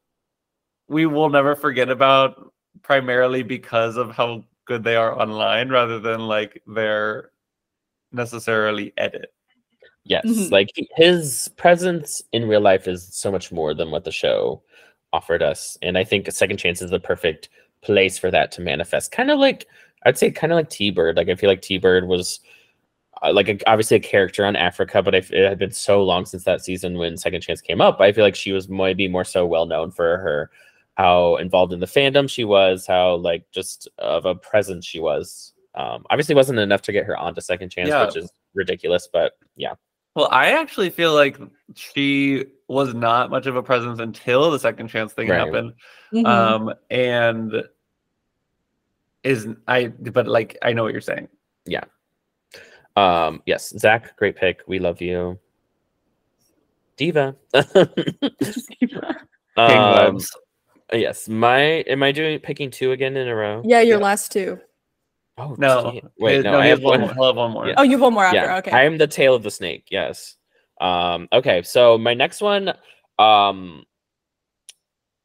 [0.89, 6.21] we will never forget about primarily because of how good they are online rather than
[6.29, 7.31] like their
[8.13, 9.33] necessarily edit.
[10.05, 10.51] Yes Mhm.
[10.53, 14.63] like his presence in real life is so much more than what the show
[15.15, 15.79] offered us.
[15.83, 17.49] And i think second chance is the perfect
[17.83, 19.13] place for that to manifest.
[19.13, 19.67] Kind of like
[20.07, 21.17] i'd say kind of like t-bird.
[21.17, 22.41] Like i feel like t-bird was
[23.23, 26.27] uh, like a, obviously a character on africa but I it had been so long
[26.27, 29.25] since that season when second chance came up i feel like she was maybe more
[29.25, 30.51] so well known for her
[30.97, 35.53] how involved in the fandom she was how like just of a presence she was.
[35.75, 38.05] Um obviously wasn't enough to get her onto second chance Yeah.
[38.07, 39.75] which is ridiculous but yeah.
[40.17, 41.37] Well, I actually feel like
[41.75, 45.39] she was not much of a presence until the second chance thing Right.
[45.41, 45.73] happened.
[46.13, 46.27] Mhm.
[46.27, 47.63] Um, and
[49.23, 51.29] is I but like I know what you're saying.
[51.67, 51.85] Yeah.
[52.97, 54.63] Um, yes, Zach, great pick.
[54.67, 55.39] We love you.
[56.97, 57.35] Diva.
[57.55, 58.99] King
[59.57, 60.21] um,
[60.93, 63.63] yes, my am I doing picking two again in a row?
[63.65, 64.05] yeah, your yeah.
[64.05, 64.59] last two.
[65.37, 66.11] Oh No, damn.
[66.19, 67.01] wait, he- no, I have one.
[67.03, 67.09] one.
[67.09, 67.15] more.
[67.15, 67.67] He'll have one more.
[67.69, 67.75] Yeah.
[67.79, 68.37] Oh, you have one more after.
[68.39, 68.71] Yeah, okay.
[68.71, 69.89] I am the tail of the snake.
[69.91, 70.37] Yes.
[70.81, 72.73] Um, okay, so my next one,
[73.19, 73.85] um,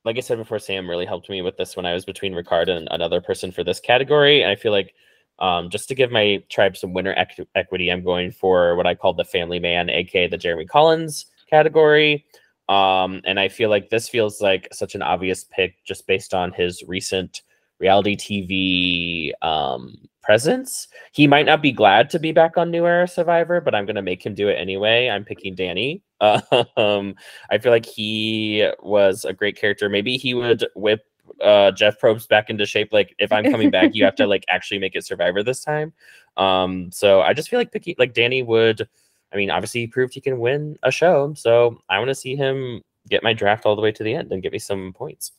[0.05, 2.69] like I said before, Sam really helped me with this when I was between Ricard
[2.69, 4.41] and another person for this category.
[4.41, 4.93] And I feel like
[5.39, 8.95] um, just to give my tribe some winner equ- equity, I'm going for what I
[8.95, 12.25] call the family man, aka the Jeremy Collins category.
[12.69, 16.51] Um, and I feel like this feels like such an obvious pick just based on
[16.53, 17.41] his recent
[17.79, 20.87] reality TV um, presence.
[21.11, 23.95] He might not be glad to be back on New Era Survivor, but I'm going
[23.95, 25.09] to make him do it anyway.
[25.09, 26.03] I'm picking Danny.
[26.75, 27.15] Um,
[27.49, 29.87] I feel like he was a great character.
[29.87, 31.01] Maybe he would whip
[31.41, 32.91] uh, Jeff Probst back into shape.
[32.91, 35.93] Like, if I'm coming back, you have to like actually make it Survivor this time.
[36.35, 38.87] Um, so I just feel like picking like Danny would.
[39.31, 42.35] I mean, obviously, he proved he can win a show, so I want to see
[42.35, 45.31] him get my draft all the way to the end and get me some points.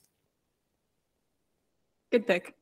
[2.10, 2.54] Good pick.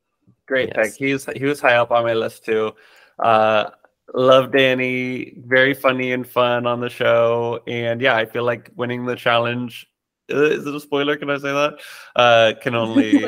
[0.47, 0.91] Great Yes.
[0.91, 0.97] pick.
[0.97, 2.73] He's he was high up on my list too.
[3.19, 3.71] Uh,
[4.13, 5.33] love Danny.
[5.45, 7.61] Very funny and fun on the show.
[7.67, 9.88] And yeah, I feel like winning the challenge.
[10.31, 11.17] Uh, Is it a spoiler?
[11.17, 11.79] Can I say that?
[12.15, 13.25] Uh, can only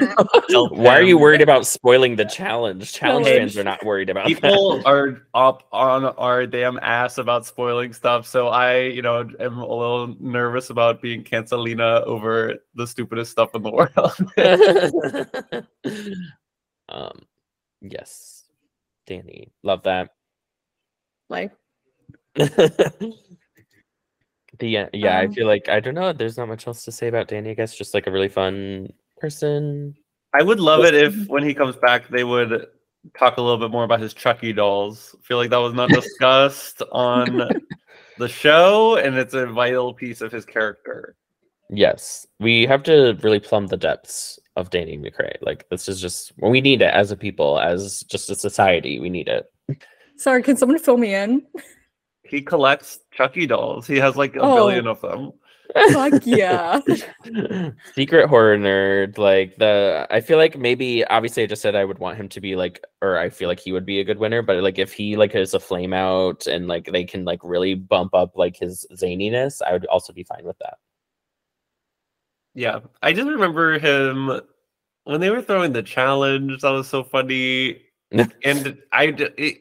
[0.50, 2.94] help Why are you worried about spoiling the challenge?
[2.94, 3.54] Challenge Challenge.
[3.54, 8.28] fans are not worried about people are up on our damn ass about spoiling stuff.
[8.28, 13.56] So I, you know, am a little nervous about being cancelina over the stupidest stuff
[13.56, 14.16] in the world.
[16.90, 17.22] um,
[17.82, 18.46] yes,
[19.08, 20.10] Danny, love that.
[21.30, 21.54] Like,
[24.62, 26.14] the uh, yeah, I Um, feel like I don't know.
[26.14, 27.50] There's not much else to say about Danny.
[27.50, 29.96] I guess just like a really fun person.
[30.34, 32.68] I would love it if when he comes back they would
[33.18, 35.14] talk a little bit more about his Chucky dolls.
[35.20, 37.50] I feel like that was not discussed on
[38.18, 41.16] the show, and it's a vital piece of his character.
[41.70, 45.36] Yes, we have to really plumb the depths of Danny McCray.
[45.42, 49.00] Like this is just well, we need it as a people, as just a society.
[49.00, 49.52] We need it.
[50.18, 51.44] sorry, can someone fill me in?
[52.32, 53.86] He collects Chucky dolls.
[53.86, 54.56] He has like a Oh.
[54.56, 55.34] billion of them.
[55.76, 55.92] Oh.
[55.94, 56.80] Fuck yeah.
[57.94, 59.18] Secret horror nerd.
[59.18, 62.40] Like the, I feel like maybe obviously I just said I would want him to
[62.40, 64.42] be like, or I feel like he would be a good winner.
[64.42, 67.74] But like if he like is a flame out and like they can like really
[67.76, 70.76] bump up like his zaniness, I would also be fine with that.
[72.54, 74.40] Yeah, I just remember him
[75.04, 76.62] when they were throwing the challenge.
[76.62, 77.82] That was so funny.
[78.12, 79.08] And I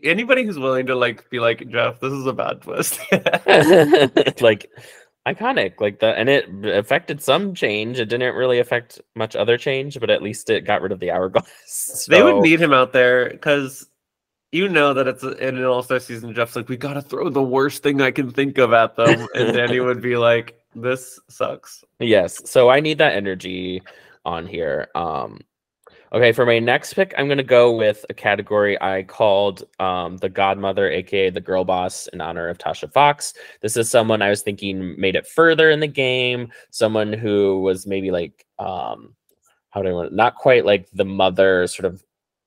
[0.02, 3.00] anybody who's willing to like be like Jeff, this is a bad twist.
[4.40, 4.70] like
[5.26, 10.00] iconic like that and it affected some change it didn't really affect much other change
[10.00, 13.28] but at least it got rid of the hourglass they would need him out there
[13.28, 13.86] because
[14.50, 16.34] you know that it's a, in an All Star season.
[16.34, 19.54] Jeff's like, we gotta throw the worst thing I can think of at them, and
[19.54, 21.84] Danny would be like, this sucks.
[21.98, 23.82] yes so i need that energy
[24.24, 25.40] on here um
[26.12, 30.16] okay for my next pick i'm going to go with a category i called um
[30.18, 34.30] the godmother aka the girl boss in honor of tasha fox this is someone i
[34.30, 39.14] was thinking made it further in the game someone who was maybe like um
[39.70, 42.02] how do i want not quite like the mother sort of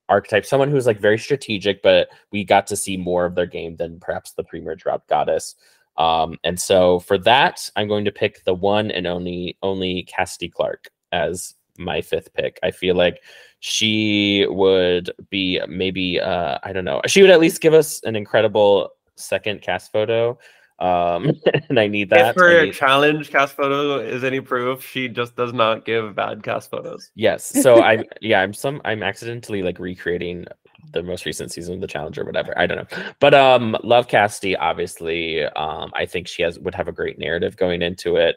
[0.09, 3.75] archetype someone who's like very strategic but we got to see more of their game
[3.77, 5.55] than perhaps the pre-merge route goddess
[5.97, 10.49] um, and so for that, I'm going to pick the one and only only Cassidy
[10.49, 12.59] Clark as my fifth pick.
[12.63, 13.21] I feel like
[13.65, 16.99] she would be maybe uh, I don't know.
[17.07, 20.37] She would at least give us an incredible second cast photo.
[20.79, 21.31] Um,
[21.69, 22.31] and I need that.
[22.31, 26.43] if her need- challenge cast photo is any proof, she just does not give bad
[26.43, 27.09] cast photos.
[27.15, 27.45] Yes.
[27.63, 30.45] So I yeah, I'm some I'm accidentally like recreating
[30.91, 32.53] the most recent season of the challenge or whatever.
[32.59, 33.13] I don't know.
[33.21, 35.45] But um love Cassidy, obviously.
[35.45, 38.35] Um I think she has would have a great narrative going into it.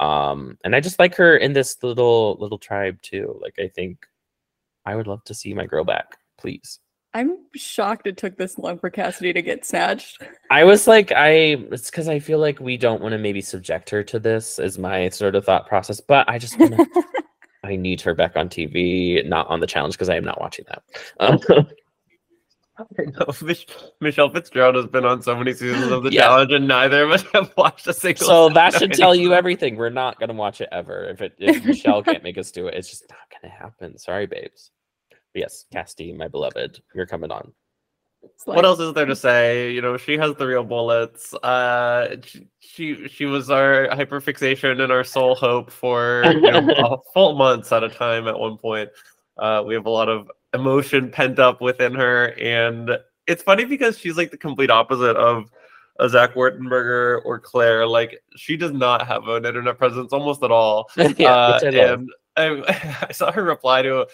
[0.00, 3.40] Um and I just like her in this little little tribe too.
[3.40, 4.06] Like I think
[4.86, 6.78] I would love to see my girl back, please.
[7.12, 10.22] I'm shocked it took this long for Cassidy to get snatched.
[10.50, 11.30] I was like, I
[11.72, 14.78] it's because I feel like we don't want to maybe subject her to this, is
[14.78, 16.00] my sort of thought process.
[16.00, 16.86] But I just wanna,
[17.64, 20.66] I need her back on TV, not on the challenge because I am not watching
[20.68, 20.82] that.
[21.18, 21.66] Um,
[22.98, 23.66] No, Mich-
[24.02, 26.24] Michelle Fitzgerald has been on so many seasons of the Yeah.
[26.24, 28.26] challenge, and neither of us have watched a single.
[28.26, 29.76] so that should tell you everything.
[29.76, 31.04] We're not gonna watch it ever.
[31.08, 33.96] If it if Michelle can't make us do it, it's just not gonna happen.
[33.96, 34.72] Sorry, babes.
[35.36, 37.52] But yes, Casty, my beloved, you're coming on.
[38.46, 39.70] Like- What else is there to say?
[39.70, 41.34] You know, she has the real bullets.
[41.34, 46.96] Uh, she she, she was our hyperfixation and our sole hope for you know, a
[47.12, 48.26] full months at a time.
[48.28, 48.88] At one point,
[49.36, 53.98] uh, we have a lot of emotion pent up within her, and it's funny because
[53.98, 55.50] she's like the complete opposite of
[56.00, 57.86] a Zach Wurtenberger or Claire.
[57.86, 60.88] Like she does not have an internet presence almost at all.
[61.18, 64.06] yeah, Uh, I and I, I saw her reply to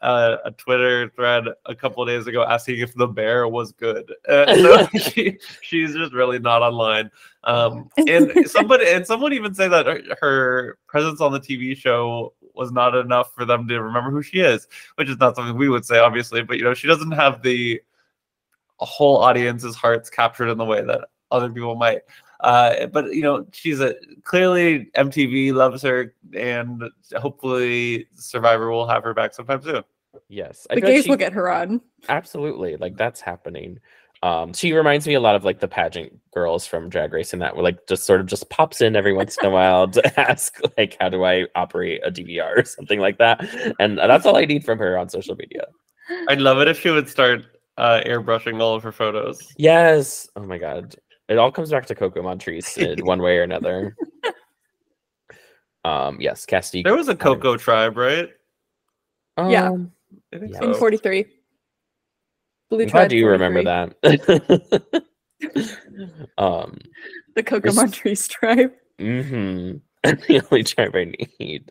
[0.00, 4.12] uh, a Twitter thread a couple of days ago asking if the bear was good.
[4.28, 4.54] Uh,
[4.92, 7.10] so she, she's just really not online.
[7.44, 12.32] Um, and somebody and someone even say that her, her presence on the TV show
[12.54, 15.68] was not enough for them to remember who she is, which is not something we
[15.68, 16.42] would say, obviously.
[16.42, 17.80] But you know, she doesn't have the
[18.76, 22.02] whole audience's hearts captured in the way that other people might.
[22.40, 26.84] Uh, but you know, she's a clearly MTV loves her, and
[27.16, 29.82] hopefully Survivor will have her back sometime soon.
[30.28, 31.80] yes, I the feel like gays she- will get her on.
[32.08, 33.78] absolutely like that's happening
[34.22, 37.40] um she reminds me a lot of like the pageant girls from drag race and
[37.42, 40.20] that were like just sort of just pops in every once in a while to
[40.30, 43.44] ask like how do i operate a dvr or something like that
[43.80, 45.66] and that's all i need from her on social media
[46.28, 47.44] I'd love it if she would start
[47.76, 49.40] uh, airbrushing all of her photos.
[49.56, 50.96] yes oh my god
[51.28, 53.96] it all comes back to coco montrese in one way or another
[55.84, 56.82] Um, yes, Castile.
[56.82, 58.28] There was a Coco tribe, right?
[59.38, 59.70] Yeah.
[59.70, 59.92] Um,
[60.34, 60.64] I think Yeah.
[60.64, 61.24] In 43.
[62.68, 63.94] Blue I'm glad you remember that.
[66.36, 66.76] um,
[67.36, 68.72] The Coco There's- Montrese tribe.
[68.98, 71.70] hmm the only tribe I need.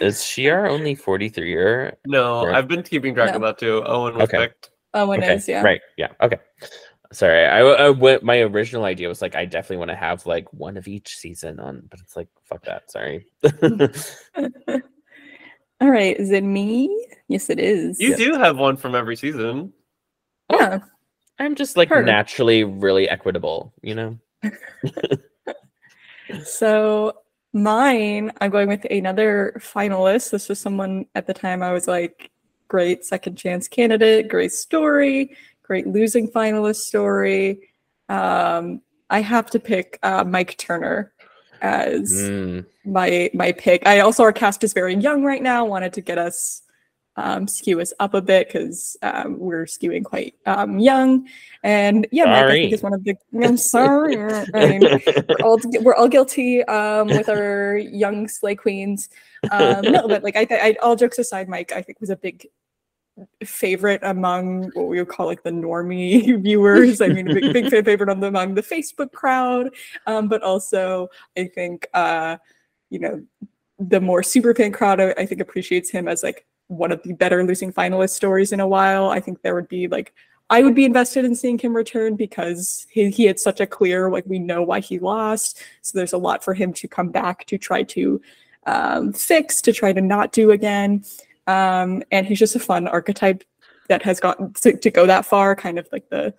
[0.00, 2.54] Is she Shiar only 43 or No, Right.
[2.56, 3.46] I've been keeping track of No.
[3.48, 3.82] that too.
[3.86, 4.38] Owen was Okay.
[4.38, 4.70] picked.
[4.92, 5.62] Owen okay, is, yeah.
[5.62, 5.80] Right.
[5.96, 6.08] Yeah.
[6.20, 6.38] Okay.
[7.12, 7.44] Sorry.
[7.44, 10.76] I, I went my original idea was like I definitely want to have like one
[10.76, 12.90] of each season on, but it's like fuck that.
[12.90, 13.26] Sorry.
[15.80, 16.16] All right.
[16.18, 17.06] Is it me?
[17.28, 17.98] Yes, it is.
[18.00, 18.16] You Yeah.
[18.16, 19.72] do have one from every season.
[20.50, 20.80] Oh, yeah.
[21.38, 22.02] I'm just like Her.
[22.02, 24.18] naturally really equitable, you know?
[26.44, 27.14] So
[27.52, 30.30] mine, I'm going with another finalist.
[30.30, 32.30] This was someone at the time I was like,
[32.68, 35.36] great second chance candidate, great story,
[35.70, 37.60] great losing finalist story.
[38.08, 41.12] Um, I have to pick uh, Mike Turner
[41.62, 43.86] as Mm, my my pick.
[43.86, 45.64] I also our cast is very young right now.
[45.64, 46.62] Wanted to get us
[47.14, 51.28] um, skew us up a bit because um, we're skewing quite um, young.
[51.62, 53.14] And yeah, Mike, I think is one of the.
[53.40, 54.16] I'm sorry.
[54.54, 54.80] I mean,
[55.28, 59.08] we're all we're all guilty um, with our young slay queens.
[59.52, 62.16] Um, no, but like I, th- I, all jokes aside, Mike, I think was a
[62.16, 62.48] big
[63.44, 67.00] favorite among what we would call like the normie viewers.
[67.00, 69.70] I mean, big, big favorite among the Facebook crowd,
[70.06, 72.36] um, but also I think uh,
[72.90, 73.22] you know
[73.78, 75.00] the more super fan crowd.
[75.00, 78.60] I, I think appreciates him as like one of the better losing finalist stories in
[78.60, 79.10] a while.
[79.10, 80.12] I think there would be like
[80.50, 84.10] I would be invested in seeing him return because he, he had such a clear,
[84.10, 85.62] like, we know why he lost.
[85.80, 88.20] So there's a lot for him to come back to try to
[88.66, 91.04] um, fix, to try to not do again.
[91.46, 93.44] Um, and he's just a fun archetype
[93.88, 96.32] that has gotten to, to go that far, kind of like the,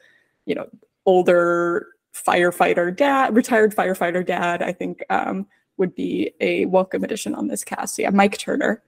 [0.46, 0.68] you know,
[1.06, 5.48] older firefighter dad, retired firefighter dad, I think um,
[5.78, 7.96] would be a welcome addition on this cast.
[7.96, 8.84] So yeah, Mike Turner.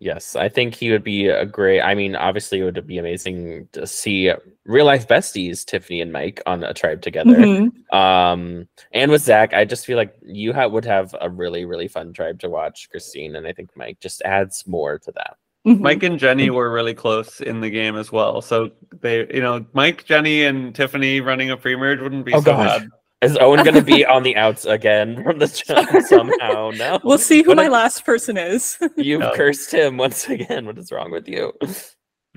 [0.00, 1.80] Yes, I think he would be a great.
[1.80, 4.32] I mean, obviously, it would be amazing to see
[4.64, 7.34] real life besties, Tiffany and Mike, on a tribe together.
[7.36, 7.92] Mhm.
[7.92, 11.88] Um, and with Zach, I just feel like you ha- would have a really, really
[11.88, 13.34] fun tribe to watch, Christine.
[13.34, 15.36] And I think Mike just adds more to that.
[15.66, 15.80] Mhm.
[15.80, 18.40] Mike and Jenny were really close in the game as well.
[18.40, 18.70] So
[19.00, 22.78] they, you know, Mike, Jenny, and Tiffany running a pre-merge wouldn't be Oh, so gosh.
[22.82, 22.88] bad.
[23.20, 26.70] Is Owen going to be on the outs again from the jump somehow?
[26.78, 27.00] No.
[27.02, 28.78] We'll see who What my if last person is.
[28.96, 29.32] You've No.
[29.34, 30.66] cursed him once again.
[30.66, 31.52] What is wrong with you?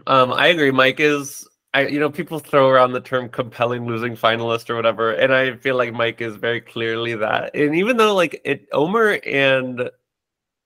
[0.08, 0.72] Um, I agree.
[0.72, 5.12] Mike is, I, you know, people throw around the term compelling losing finalist or whatever,
[5.12, 7.56] and I feel like Mike is very clearly that.
[7.56, 9.90] And even though like it, Omar and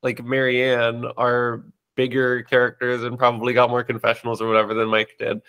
[0.03, 5.41] like Maryanne are bigger characters and probably got more confessionals or whatever than Mike did.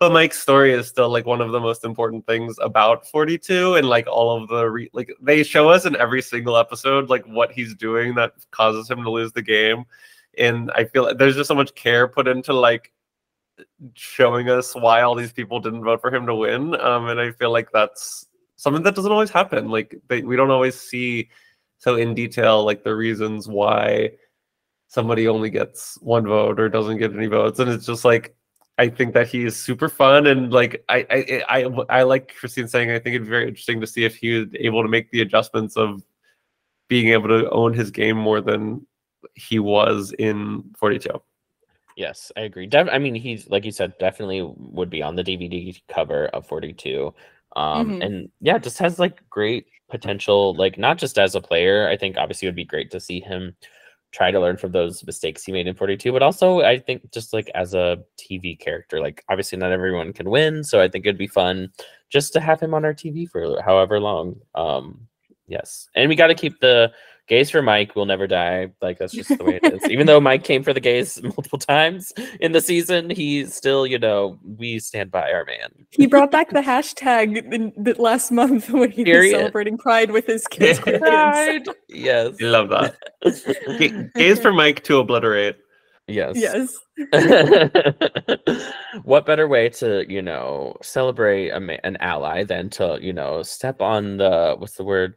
[0.00, 3.88] But Mike's story is still like one of the most important things about 42 and
[3.88, 7.52] like all of the re- like they show us in every single episode like what
[7.52, 9.84] he's doing that causes him to lose the game.
[10.36, 12.92] And I feel like there's just so much care put into like
[13.94, 16.78] showing us why all these people didn't vote for him to win.
[16.80, 18.26] Um and I feel like that's
[18.56, 19.68] something that doesn't always happen.
[19.68, 21.30] Like they, we don't always see
[21.78, 24.10] so in detail like the reasons why
[24.88, 27.60] somebody only gets one vote or doesn't get any votes.
[27.60, 28.34] And it's just like
[28.76, 32.66] I think that he is super fun and like I I I, I like Christine
[32.66, 35.10] saying I think it'd be very interesting to see if he was able to make
[35.10, 36.02] the adjustments of
[36.88, 38.86] being able to own his game more than
[39.34, 41.08] he was in 42.
[41.96, 42.66] Yes, I agree.
[42.66, 46.46] Def- I mean, he's like you said, definitely would be on the DVD cover of
[46.46, 47.14] 42.
[47.56, 48.04] Um, Mhm.
[48.04, 51.88] and yeah, just has like great potential, like not just as a player.
[51.88, 53.54] I think obviously it would be great to see him
[54.14, 57.32] try to learn from those mistakes he made in 42, but also I think just
[57.32, 60.62] like as a TV character, like obviously not everyone can win.
[60.62, 61.70] So I think it'd be fun
[62.10, 64.36] just to have him on our TV for however long.
[64.54, 65.08] Um,
[65.48, 65.88] yes.
[65.96, 66.92] And we got to keep the
[67.26, 68.68] gays for Mike will never die.
[68.82, 69.90] Like that's just the way it is.
[69.90, 73.98] Even though Mike came for the gays multiple times in the season, he still, you
[73.98, 75.70] know, we stand by our man.
[75.90, 79.32] He brought back the hashtag in, the last month when he Period.
[79.32, 80.78] was celebrating Pride with his kids.
[80.80, 81.62] Pride.
[81.88, 82.34] Yes.
[82.40, 82.96] I love that.
[83.78, 85.56] Ga- Gays for Mike to obliterate.
[86.06, 86.36] yes.
[86.36, 86.76] yes.
[89.02, 93.42] what better way to, you know, celebrate a, ma- an ally than to, you know,
[93.42, 95.14] step on the what's the word?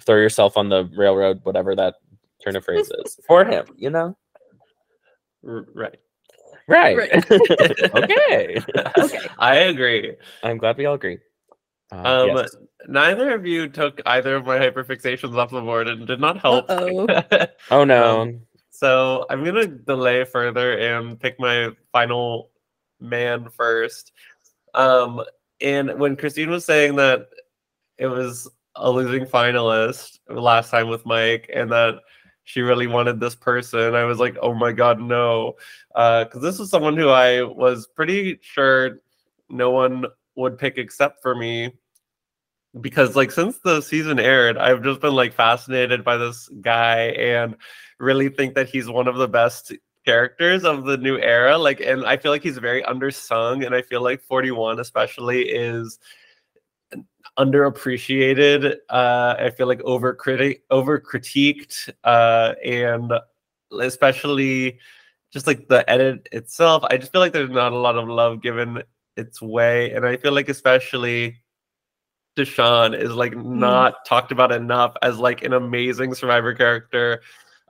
[0.00, 1.94] Throw yourself on the railroad, whatever that
[2.44, 4.16] turn of phrase is for him, you know?
[5.46, 5.96] R- right.
[6.68, 6.96] Right.
[6.96, 7.30] Right.
[7.94, 8.60] okay.
[8.98, 9.18] Okay.
[9.38, 10.14] I agree.
[10.42, 11.18] I'm glad we all agree.
[11.90, 12.56] Uh, Um, yes.
[12.88, 16.66] Neither of you took either of my hyperfixations off the board and did not help.
[16.68, 17.06] Uh-oh.
[17.70, 18.20] Oh no.
[18.22, 22.50] um, so I'm gonna delay further and pick my final
[23.00, 24.12] man first.
[24.74, 25.22] Um,
[25.60, 27.28] and when Christine was saying that
[27.98, 31.96] it was a losing finalist last time with Mike, and that
[32.44, 33.94] she really wanted this person.
[33.94, 35.54] I was like, oh my god, no,
[35.94, 39.00] Uh, because uh, this was someone who I was pretty sure
[39.48, 41.72] no one would pick except for me.
[42.80, 47.54] Because like since the season aired, I've just been like fascinated by this guy and
[48.00, 49.72] really think that he's one of the best
[50.06, 51.58] characters of the new era.
[51.58, 55.98] Like, and I feel like he's very undersung, and I feel like 41 especially is
[57.38, 58.76] underappreciated.
[58.88, 63.12] Uh, I feel like over critic over critiqued, uh, and
[63.80, 64.78] especially
[65.32, 66.84] just like the edit itself.
[66.90, 68.82] I just feel like there's not a lot of love given
[69.16, 71.38] its way, and I feel like especially
[72.36, 73.44] Deshawn is like mm.
[73.44, 77.22] not talked about enough as like an amazing survivor character.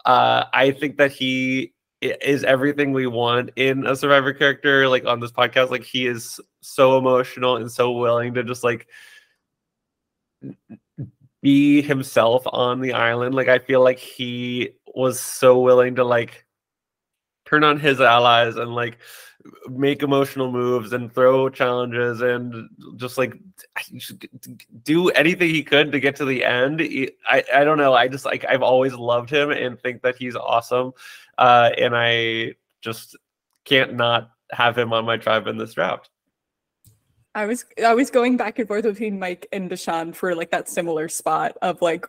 [0.04, 5.20] Uh, I think that he is everything we want in a survivor character like on
[5.20, 8.88] this podcast like he is so emotional and so willing to just like
[11.40, 16.44] be himself on the island like i feel like he was so willing to like
[17.44, 18.98] turn on his allies and like
[19.68, 23.34] make emotional moves and throw challenges and just like
[24.84, 26.80] do anything he could to get to the end.
[27.28, 27.94] I, I don't know.
[27.94, 30.92] I just like I've always loved him and think that he's awesome.
[31.38, 33.16] Uh, and I just
[33.64, 36.10] can't not have him on my tribe in this draft.
[37.34, 40.68] I was I was going back and forth between Mike and Deshawn for like that
[40.68, 42.06] similar spot of like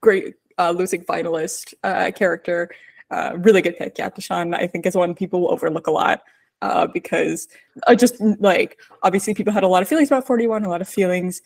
[0.00, 2.70] great uh, losing finalist uh, character.
[3.10, 3.98] Uh, really good pick.
[3.98, 6.22] Yeah, Deshawn I think is one people overlook a lot
[6.60, 7.48] uh, because
[7.86, 10.88] I just like obviously people had a lot of feelings about 41, a lot of
[10.88, 11.40] feelings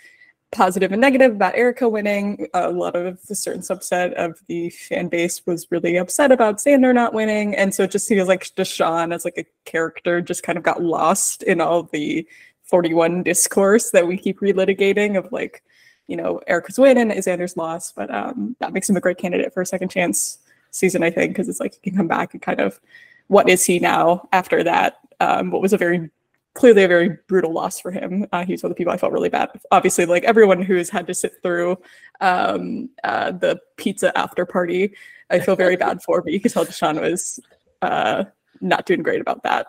[0.53, 2.49] positive and negative about Erika winning.
[2.55, 6.95] A lot of a certain subset of the fan base was really upset about Xander
[6.95, 10.59] not winning, and so it just feels like Deshawn as like a character just kind
[10.59, 12.27] of got lost in all the
[12.71, 15.63] 41 discourse that we keep relitigating of like,
[16.07, 19.53] you know, Erika's win and Xander's loss, but um, that makes him a great candidate
[19.53, 20.39] for a second chance
[20.71, 22.81] season, I think, because it's like he can come back and kind of
[23.27, 24.99] what is he now after that?
[25.21, 26.11] Um, what was a very
[26.55, 28.27] clearly a very brutal loss for him.
[28.33, 29.51] Uh, he's one of the people I felt really bad.
[29.71, 31.79] Obviously, like everyone who has had to sit through
[32.21, 34.95] um, uh, the pizza after party,
[35.31, 36.23] I feel very bad for.
[36.23, 37.39] But you could tell Deshawn was
[37.83, 38.25] uh,
[38.61, 39.67] not doing great about that.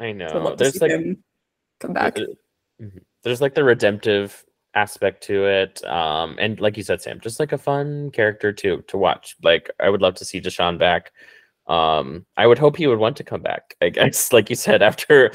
[0.00, 0.28] I know.
[0.28, 0.92] So There's like
[1.92, 2.16] back.
[2.16, 2.98] Mm-hmm.
[3.22, 7.52] There's like the redemptive aspect to it, um, and like you said, Sam, just like
[7.52, 9.36] a fun character to to watch.
[9.42, 11.12] Like I would love to see Deshawn back
[11.66, 14.82] um i would hope he would want to come back i guess like you said
[14.82, 15.32] after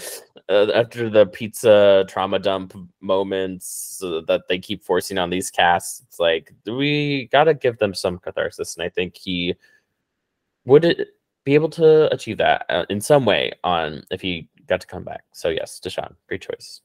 [0.49, 6.01] uh, after the pizza trauma dump moments uh, that they keep forcing on these casts
[6.01, 9.55] it's like we gotta give them some catharsis and i think he
[10.65, 11.07] would
[11.45, 15.03] be able to achieve that uh, in some way on if he got to come
[15.03, 16.81] back so yes deshawn great choice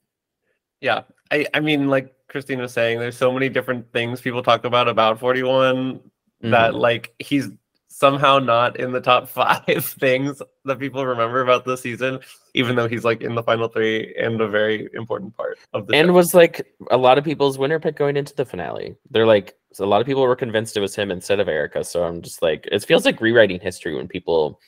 [0.81, 4.65] yeah i i mean like christine was saying there's so many different things people talk
[4.65, 6.51] about about 41 mm-hmm.
[6.51, 7.51] that like he's
[7.95, 12.19] somehow not in the top five things that people remember about this season,
[12.55, 15.95] even though he's like in the final three and a very important part of the
[15.95, 16.13] and show.
[16.13, 18.97] was like a lot of people's winner pick going into the finale.
[19.11, 21.85] They're like so a lot of people were convinced it was him instead of Erika.
[21.85, 24.61] So I'm just like it feels like rewriting history when people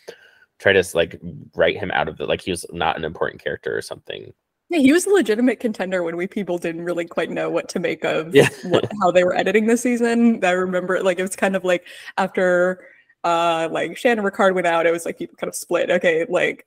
[0.58, 1.20] try to like
[1.54, 4.32] write him out of it like he was not an important character or something.
[4.68, 7.78] Yeah, he was a legitimate contender when we people didn't really quite know what to
[7.78, 8.48] make of yeah.
[8.64, 10.44] what, how they were editing the season.
[10.44, 11.86] I remember like it was kind of like
[12.18, 12.84] after
[13.22, 15.90] uh like Shan and Ricard went out, it was like people kind of split.
[15.90, 16.66] Okay, like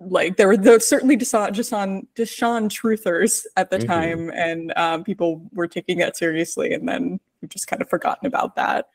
[0.00, 3.86] like there were there certainly Deshawn Deshawn Deshawn truthers at the mm-hmm.
[3.86, 8.26] time, and um, people were taking that seriously, and then we've just kind of forgotten
[8.26, 8.86] about that.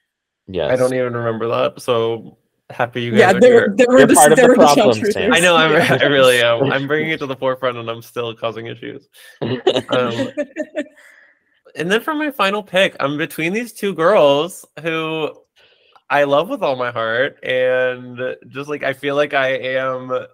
[0.48, 1.82] Yeah, I don't even remember that.
[1.82, 2.39] So
[2.70, 3.76] happy you guys yeah, are there, here.
[3.76, 5.34] There were, You're part of the problem, Sam.
[5.34, 5.56] I know.
[5.56, 5.98] I'm, yeah.
[6.02, 6.72] I really am.
[6.72, 9.08] I'm bringing it to the forefront, and I'm still causing issues.
[9.42, 9.54] Um,
[11.76, 15.32] and then for my final pick, I'm between these two girls who
[16.10, 20.26] I love with all my heart, and just like I feel like I am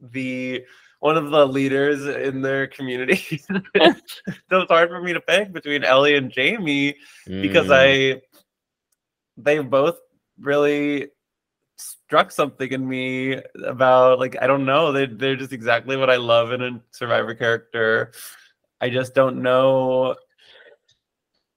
[0.00, 0.64] the
[0.98, 3.38] one of the leaders in their community.
[3.46, 6.94] so it's hard for me to pick between Elie and Jaime
[7.28, 7.42] mm.
[7.42, 8.20] because I
[9.36, 9.98] they both
[10.42, 11.08] really
[11.76, 16.16] struck something in me about like I don't know they they're just exactly what I
[16.16, 18.12] love in a survivor character.
[18.80, 20.16] I just don't know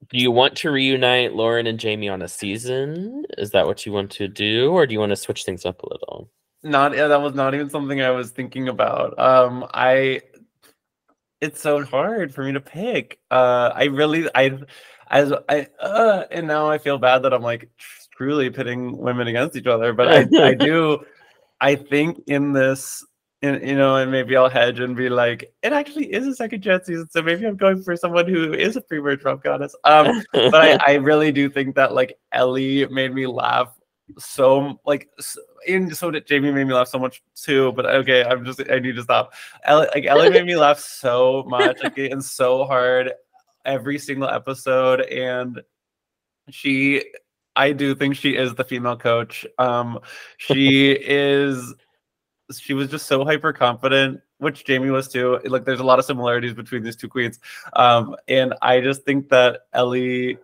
[0.09, 3.25] do you want to reunite Lauren and Jaime on a season?
[3.38, 5.81] Is that what you want to do, or do you want to switch things up
[5.81, 6.29] a little?
[6.63, 9.17] Not yeah, that was not even something I was thinking about.
[9.19, 10.21] Um, I
[11.41, 13.19] it's so hard for me to pick.
[13.31, 14.57] Uh, I really I
[15.09, 17.69] as I uh, and now I feel bad that I'm like
[18.16, 21.05] truly pitting women against each other, but I I do
[21.61, 23.03] I think in this
[23.41, 26.61] and you know, and maybe I'll hedge and be like, it actually is a second
[26.61, 29.76] chance season, so maybe I'm going for someone who is a pre-merge Trump goddess.
[29.84, 33.76] Um, but I, I really do think that like Elie made me laugh
[34.20, 35.09] so like
[35.68, 37.72] and so did Jaime made me laugh so much too.
[37.74, 39.34] But okay, I'm just I need to stop.
[39.63, 43.11] Elie, like Elie made me laugh so much, like and so hard
[43.66, 45.61] every single episode, and
[46.49, 47.03] she
[47.56, 49.45] I do think she is the female coach.
[49.58, 49.99] Um,
[50.38, 51.74] she is.
[52.60, 55.39] She was just so hyper confident, which Jaime was too.
[55.45, 57.39] Like, there's a lot of similarities between these two queens.
[57.74, 60.38] Um, and I just think that Elie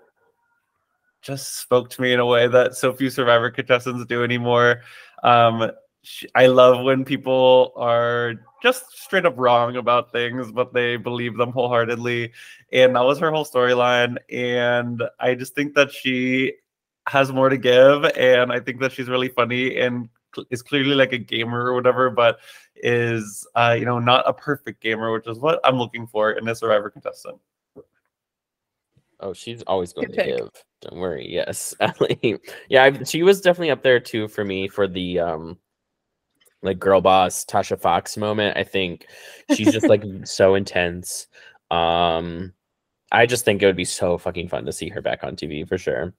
[1.21, 4.81] just spoke to me in a way that so few Survivor contestants do anymore.
[5.23, 5.71] Um,
[6.03, 8.33] sh- I love when people are
[8.63, 12.31] just straight up wrong about things, but they believe them wholeheartedly.
[12.71, 14.17] And that was her whole storyline.
[14.31, 16.53] And I just think that she
[17.07, 18.05] has more to give.
[18.05, 21.73] And I think that she's really funny and cl- is clearly like a gamer or
[21.73, 22.39] whatever, but
[22.75, 26.47] is, uh, you know, not a perfect gamer, which is what I'm looking for in
[26.47, 27.39] a Survivor contestant.
[29.19, 30.37] Oh, she's always going Good to pick.
[30.37, 30.49] give.
[30.81, 31.27] Don't worry.
[31.31, 32.37] Yes, Elie.
[32.69, 35.57] Yeah, I, she was definitely up there too for me for the um,
[36.63, 38.57] like girl boss Tasha Fox moment.
[38.57, 39.05] I think
[39.53, 41.27] she's just like so intense.
[41.69, 42.53] Um,
[43.11, 45.67] I just think it would be so fucking fun to see her back on TV
[45.67, 46.13] for sure.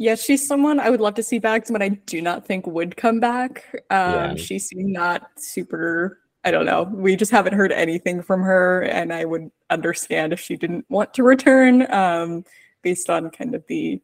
[0.00, 2.96] Yeah, she's someone I would love to see back, someone I do not think would
[2.96, 3.66] come back.
[3.90, 4.34] Um, Yeah.
[4.36, 6.84] She seemed not super, I don't know.
[6.84, 11.12] We just haven't heard anything from her, and I would understand if she didn't want
[11.14, 12.44] to return um,
[12.80, 14.00] based on kind of the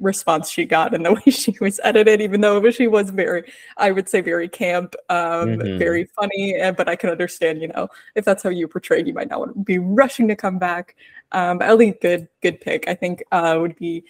[0.00, 3.44] response she got and the way she was edited, even though she was very,
[3.76, 5.78] I would say, very camp, um, Mhm.
[5.78, 6.56] very funny.
[6.56, 7.86] and- But I can understand, you know,
[8.16, 10.96] if that's how you portrayed, you might not want to be rushing to come back.
[11.30, 12.88] Um, but Elie, good, good pick.
[12.88, 14.02] I think uh, would be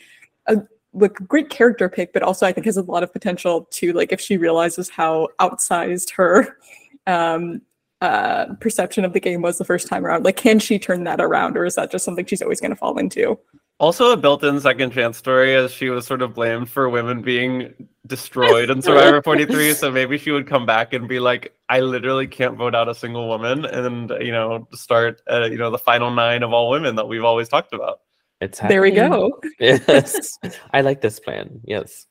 [0.47, 0.63] a
[0.97, 4.13] like great character pick, but also I think has a lot of potential to like
[4.13, 6.59] if she realizes how outsized her
[7.07, 7.63] um
[8.01, 10.25] uh perception of the game was the first time around.
[10.25, 12.99] Like can she turn that around or is that just something she's always gonna fall
[12.99, 13.39] into?
[13.79, 17.75] Also, a built-in second chance story, as she was sort of blamed for women being
[18.07, 19.75] destroyed in Survivor 43.
[19.75, 22.95] So maybe she would come back and be like, "I literally can't vote out a
[22.95, 26.97] single woman," and you know, start uh, you know the final nine of all women
[26.97, 28.01] that we've always talked about.
[28.41, 29.41] It's There we go.
[29.61, 30.39] Yes,
[30.73, 31.61] I like this plan.
[31.65, 32.07] Yes.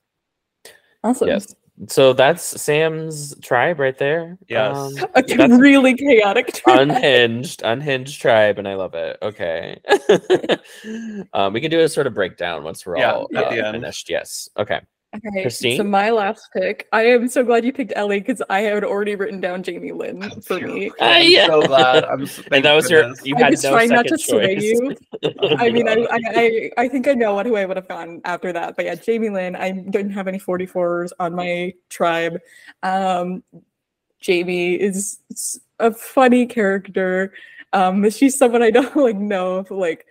[1.03, 1.27] Awesome.
[1.27, 1.55] Yes.
[1.87, 4.37] So that's Sam's tribe right there.
[4.47, 4.75] Yes.
[4.75, 6.79] Um, A really chaotic tribe.
[6.79, 9.17] unhinged, unhinged tribe, and I love it.
[9.21, 9.79] Okay.
[11.33, 14.09] um, we can do a sort of breakdown once we're Yeah, all uh, finished.
[14.09, 14.47] Yes.
[14.57, 14.79] Okay.
[15.15, 16.87] Okay, so my last pick.
[16.91, 20.29] I am so glad you picked Elie because I had already written down Jaime Lynn
[20.41, 20.91] for me.
[20.99, 21.47] Ah, I'm yeah.
[21.47, 22.03] so glad.
[22.05, 23.01] I'm s- thank And that was your.
[23.03, 23.25] goodness.
[23.25, 24.63] You I was no trying not second to sway choice.
[24.63, 24.95] you.
[25.57, 28.21] I mean, I, I, I, I think I know what who I would have gone
[28.25, 28.75] after that.
[28.75, 29.55] But yeah, Jaime Lynn.
[29.55, 32.39] I didn't have any 44s on my tribe.
[32.83, 33.43] Um,
[34.25, 35.19] Jaime is
[35.79, 37.33] a funny character.
[37.73, 40.05] Um, she's someone I don't like know like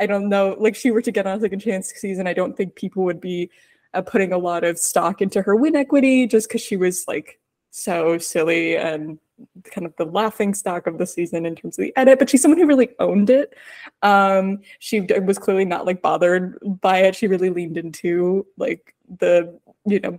[0.00, 2.26] I don't know like she were to get on a second chance season.
[2.26, 3.50] I don't think people would be
[3.94, 7.38] uh, putting a lot of stock into her win equity just because she was like
[7.70, 9.18] so silly and
[9.64, 12.42] kind of the laughing stock of the season in terms of the edit, but she's
[12.42, 13.54] someone who really owned it.
[14.02, 17.14] Um, she was clearly not like bothered by it.
[17.14, 20.18] She really leaned into like the, you know,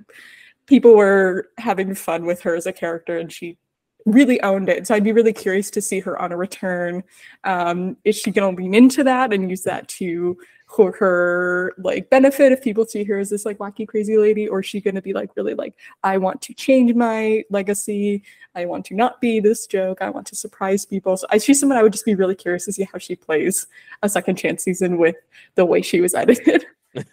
[0.68, 3.58] people were having fun with her as a character and she
[4.06, 4.88] really owned it.
[4.88, 7.04] So I'd be really curious to see her on a return.
[7.44, 10.38] Um, is she going to lean into that and use that to
[10.70, 12.52] for her like benefit.
[12.52, 15.02] If people see her as this like wacky crazy lady or is she going to
[15.02, 18.24] be like really like i want to change my legacy.
[18.56, 20.02] I want to not be this joke.
[20.02, 21.18] I want to surprise people.
[21.18, 23.68] So I, she's someone i would just be really curious to see how she plays
[24.04, 25.16] a second chance season with
[25.56, 26.66] the way she was edited.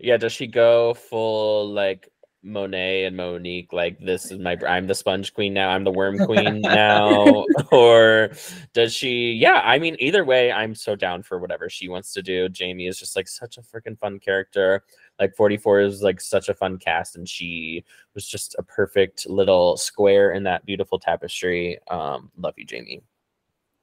[0.00, 0.16] Yeah.
[0.16, 2.10] Does she go full like
[2.42, 3.72] Monet and Monique?
[3.72, 4.58] Like this is my.
[4.66, 5.70] I'm the sponge queen now.
[5.70, 7.44] I'm the worm queen now.
[7.70, 8.32] or
[8.72, 9.32] does she?
[9.32, 9.60] Yeah.
[9.64, 12.48] I mean, either way, I'm so down for whatever she wants to do.
[12.58, 14.84] Jaime is just like such a freaking fun character.
[15.18, 17.84] Like 44 is like such a fun cast, and she
[18.14, 21.78] was just a perfect little square in that beautiful tapestry.
[21.90, 23.02] Um, love you, Jaime.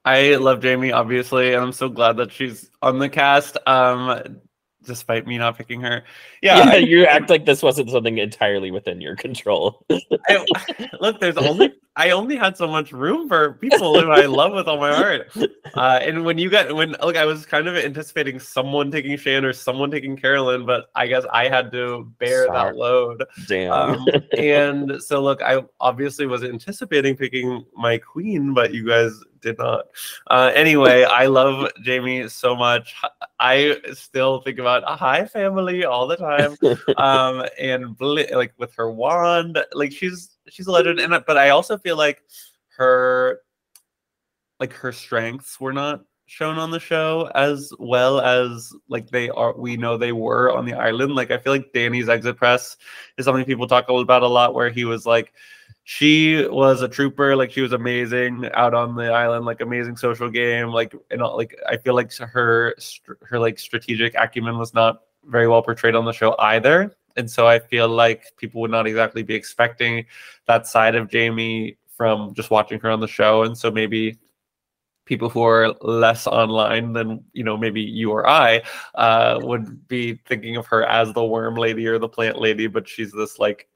[0.04, 3.58] I love Jaime, obviously, and I'm so glad that she's on the cast.
[3.66, 4.40] Um,
[4.84, 6.04] despite me not picking her.
[6.42, 9.84] Yeah, Yeah, I- you act like this wasn't something entirely within your control.
[9.90, 10.44] I,
[11.00, 14.66] look, there's only I only had so much room for people who I love with
[14.66, 15.30] all my heart.
[15.74, 19.44] Uh, and when you got when look, I was kind of anticipating someone taking Shan
[19.44, 22.70] or someone taking Carolyn, but I guess I had to bear Sorry.
[22.70, 23.24] that load.
[23.46, 23.72] Damn.
[23.72, 24.06] Um,
[24.38, 29.86] and so look, I obviously was anticipating picking my queen, but you guys did not.
[30.28, 32.94] Uh, anyway, I love Jaime so much.
[33.38, 36.56] I still think about a hi family all the time
[36.98, 41.50] um and bl- like with her wand like she's she's a legend, and but I
[41.50, 42.22] also feel like
[42.76, 43.40] her
[44.58, 49.58] like her strengths were not shown on the show as well as like they are
[49.58, 51.14] we know they were on the island.
[51.16, 52.76] Like i feel like danny's exit press
[53.18, 55.32] is something people talk about a lot where he was like
[55.82, 60.30] she was a trooper like she was amazing out on the island like amazing social
[60.30, 62.76] game like and like i feel like her
[63.22, 67.46] her like strategic acumen was not very well portrayed on the show either and so
[67.46, 70.04] i feel like people would not exactly be expecting
[70.46, 74.18] that side of jaime from just watching her on the show and so maybe
[75.10, 78.62] people who are less online than you know maybe you or I
[78.94, 82.88] uh, would be thinking of her as the worm lady or the plant lady, but
[82.88, 83.68] she's this like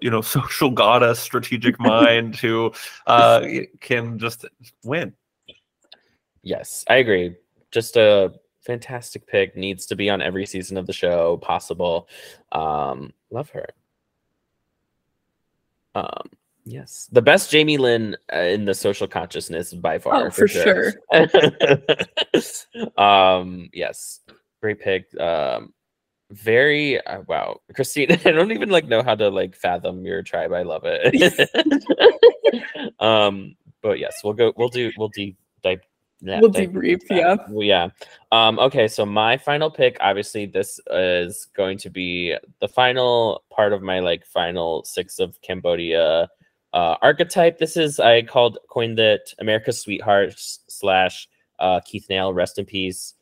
[0.00, 2.72] you know social goddess, strategic mind who
[3.08, 3.44] uh,
[3.80, 4.44] can just
[4.84, 5.12] win.
[6.42, 7.34] Yes, I agree.
[7.72, 8.32] Just a
[8.62, 9.56] fantastic pick.
[9.56, 12.08] Needs to be on every season of the show possible.
[12.50, 13.66] Um, love her.
[15.94, 16.30] Um,
[16.64, 20.26] Yes, the best Jaime Lynn uh, in the social consciousness by far.
[20.26, 20.92] Oh, for, for sure.
[21.12, 22.92] sure.
[22.96, 24.20] um, yes,
[24.60, 25.12] great pick.
[25.20, 25.74] Um,
[26.30, 28.12] very uh, wow, Christine.
[28.24, 30.52] I don't even like know how to like fathom your tribe.
[30.52, 31.50] I love it.
[33.00, 34.52] um, but yes, we'll go.
[34.56, 34.92] We'll do.
[34.96, 35.36] We'll deep.
[36.22, 37.02] Yeah, we'll debrief.
[37.10, 37.36] Yeah.
[37.48, 37.88] Well, yeah.
[38.30, 39.96] Um, okay, so my final pick.
[40.00, 45.40] Obviously, this is going to be the final part of my like final six of
[45.42, 46.28] Cambodia
[46.72, 47.58] uh, archetype.
[47.58, 53.14] This is I called coined it America's Sweetheart slash uh, Keith Nale, rest in peace.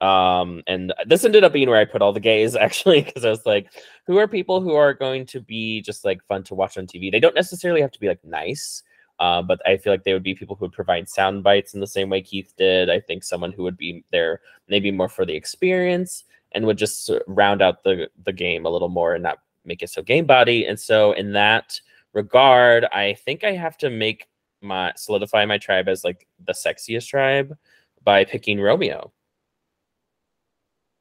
[0.00, 3.30] Um, and this ended up being where I put all the gays actually, because I
[3.30, 3.70] was like,
[4.06, 7.12] who are people who are going to be just like fun to watch on TV?
[7.12, 8.82] They don't necessarily have to be like nice.
[9.20, 11.80] Uh, but I feel like they would be people who would provide sound bites in
[11.80, 12.88] the same way Keith did.
[12.88, 17.10] I think someone who would be there maybe more for the experience and would just
[17.26, 20.66] round out the the game a little more and not make it so game body.
[20.66, 21.80] And so in that
[22.12, 24.28] regard, I think I have to make
[24.60, 27.56] my solidify my tribe as like the sexiest tribe
[28.02, 29.12] by picking Romeo.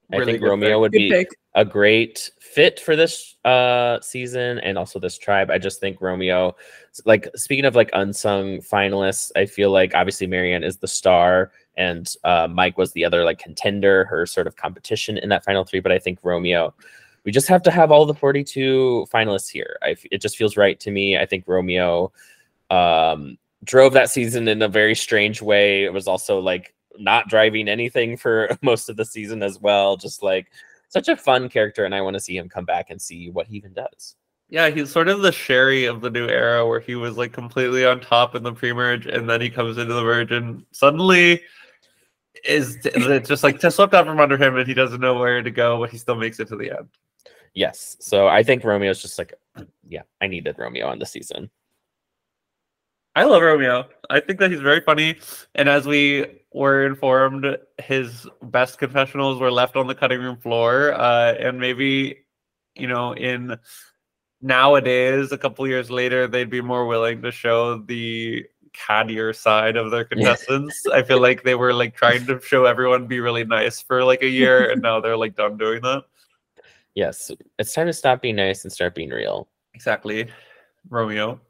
[0.09, 0.79] Really I think Romeo pick.
[0.79, 1.29] would good be pick.
[1.55, 5.51] a great fit for this uh season and also this tribe.
[5.51, 6.55] I just think Romeo,
[7.05, 12.11] like speaking of like unsung finalists, I feel like obviously Maryanne is the star and
[12.23, 15.81] uh, Mike was the other like contender, her sort of competition in that final three.
[15.81, 16.73] But I think Romeo
[17.27, 19.77] we just have to have all the 42 finalists here.
[19.83, 21.17] I, it just feels right to me.
[21.17, 22.13] I think Romeo
[22.69, 25.83] um, drove that season in a very strange way.
[25.83, 29.97] It was also like not driving anything for most of the season as well.
[29.97, 30.51] Just like
[30.89, 33.47] such a fun character, and I want to see him come back and see what
[33.47, 34.15] he even does.
[34.49, 37.85] Yeah, he's sort of the Sherri of the new era where he was like completely
[37.85, 41.41] on top in the pre-merge and then he comes into the merge and suddenly
[42.45, 45.79] is just like swept out from under him and he doesn't know where to go,
[45.79, 46.87] but he still makes it to the end.
[47.53, 47.97] Yes.
[47.99, 49.33] So I think Romeo's just like,
[49.87, 51.49] yeah, I needed Romeo on the season.
[53.17, 53.87] I love Romeo.
[54.11, 55.15] I think that he's very funny.
[55.55, 60.93] And as we were informed, his best confessionals were left on the cutting room floor.
[60.93, 62.19] Uh, and maybe,
[62.75, 63.57] you know, in
[64.39, 69.89] nowadays, a couple years later, they'd be more willing to show the cattier side of
[69.89, 70.85] their contestants.
[70.93, 74.21] I feel like they were like trying to show everyone be really nice for like
[74.21, 76.03] a year, and now they're like done doing that.
[76.93, 79.47] Yes, it's time to stop being nice and start being real.
[79.73, 80.29] Exactly,
[80.87, 81.41] Romeo.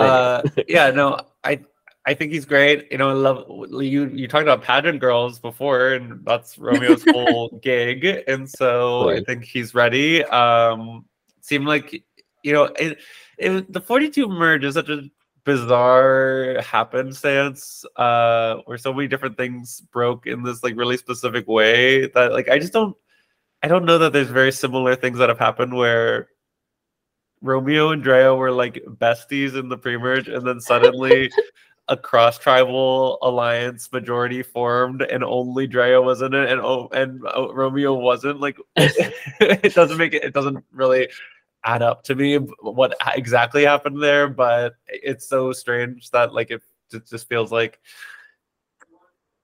[0.00, 1.60] Uh, yeah, no, I
[2.06, 2.90] I think he's great.
[2.90, 3.46] You know, I love
[3.82, 4.08] you.
[4.08, 8.04] You talked about pageant girls before, and that's Romeo's whole gig.
[8.26, 9.20] And so right.
[9.20, 10.24] I think he's ready.
[10.24, 11.04] Um,
[11.40, 12.02] seemed like
[12.42, 12.98] you know, it,
[13.38, 15.02] it the forty two merge is such a
[15.44, 22.06] bizarre happenstance uh where so many different things broke in this like really specific way
[22.08, 22.94] that like I just don't
[23.62, 26.28] I don't know that there's very similar things that have happened where
[27.42, 31.30] Romeo and Drea were like besties in the pre-merge, and then suddenly
[31.88, 37.52] a cross-tribal alliance majority formed, and only Drea was in it, and oh, and oh,
[37.52, 38.40] Romeo wasn't.
[38.40, 40.24] Like, it doesn't make it.
[40.24, 41.08] It doesn't really
[41.64, 46.62] add up to me what exactly happened there, but it's so strange that like it,
[46.92, 47.80] it just feels like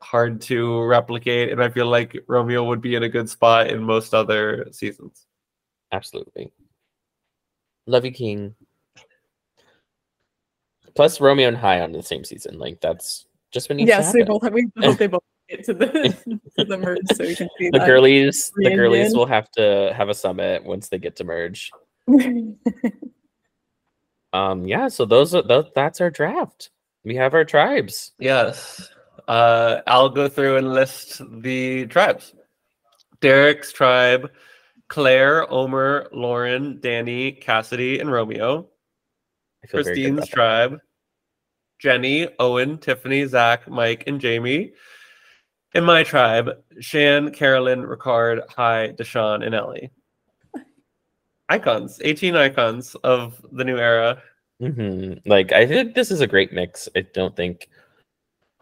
[0.00, 3.82] hard to replicate, and I feel like Romeo would be in a good spot in
[3.82, 5.26] most other seasons.
[5.92, 6.52] Absolutely.
[7.86, 8.54] Love you, King.
[10.94, 12.58] Plus, Romeo and Hai on the same season.
[12.58, 13.86] Like that's just when you.
[13.86, 14.52] Yes, they both have.
[14.52, 17.78] We hope they both get to the to the merge so we can see the
[17.80, 18.50] girlies.
[18.56, 21.70] The girlies will have to have a summit once they get to merge.
[24.32, 24.66] um.
[24.66, 24.88] Yeah.
[24.88, 26.70] So those are those, that's our draft.
[27.04, 28.12] We have our tribes.
[28.18, 28.90] Yes.
[29.28, 32.34] Uh, I'll go through and list the tribes.
[33.20, 34.30] Derek's tribe,
[34.88, 38.68] Claire, Omar, Lauren, Danny, Cassidy, and Romeo.
[39.64, 40.34] I feel Christine's about that.
[40.34, 40.78] tribe.
[41.78, 44.72] Jenny, Owen, Tiffany, Zach, Mike, and Jaime.
[45.74, 49.90] In my tribe, Shan, Carolyn, Ricard, Hai, Deshawn, and Elie.
[51.48, 54.22] Icons, 18 icons of the new era.
[54.62, 55.20] Mhm.
[55.26, 56.88] Like I think this is a great mix.
[56.96, 57.68] I don't think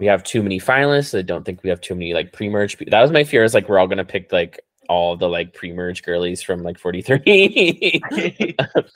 [0.01, 1.16] we have too many finalists.
[1.16, 2.77] I don't think we have too many like pre-merge.
[2.89, 3.45] That was my fear.
[3.45, 8.03] Is like we're all gonna pick like all the like pre-merge girlies from like 43.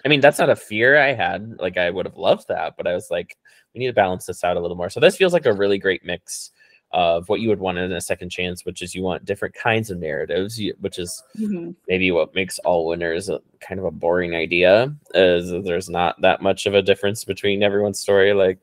[0.05, 1.57] I mean, that's not a fear I had.
[1.59, 3.37] Like I would have loved that, but I was like,
[3.75, 4.91] we need to balance this out a little more.
[4.91, 6.51] So this feels like a really great mix
[6.93, 9.91] of what you would want in a second chance, which is you want different kinds
[9.91, 11.75] of narratives, which is Mhm.
[11.87, 16.41] maybe what makes all winners a, kind of a boring idea is there's not that
[16.41, 18.59] much of a difference between everyone's story like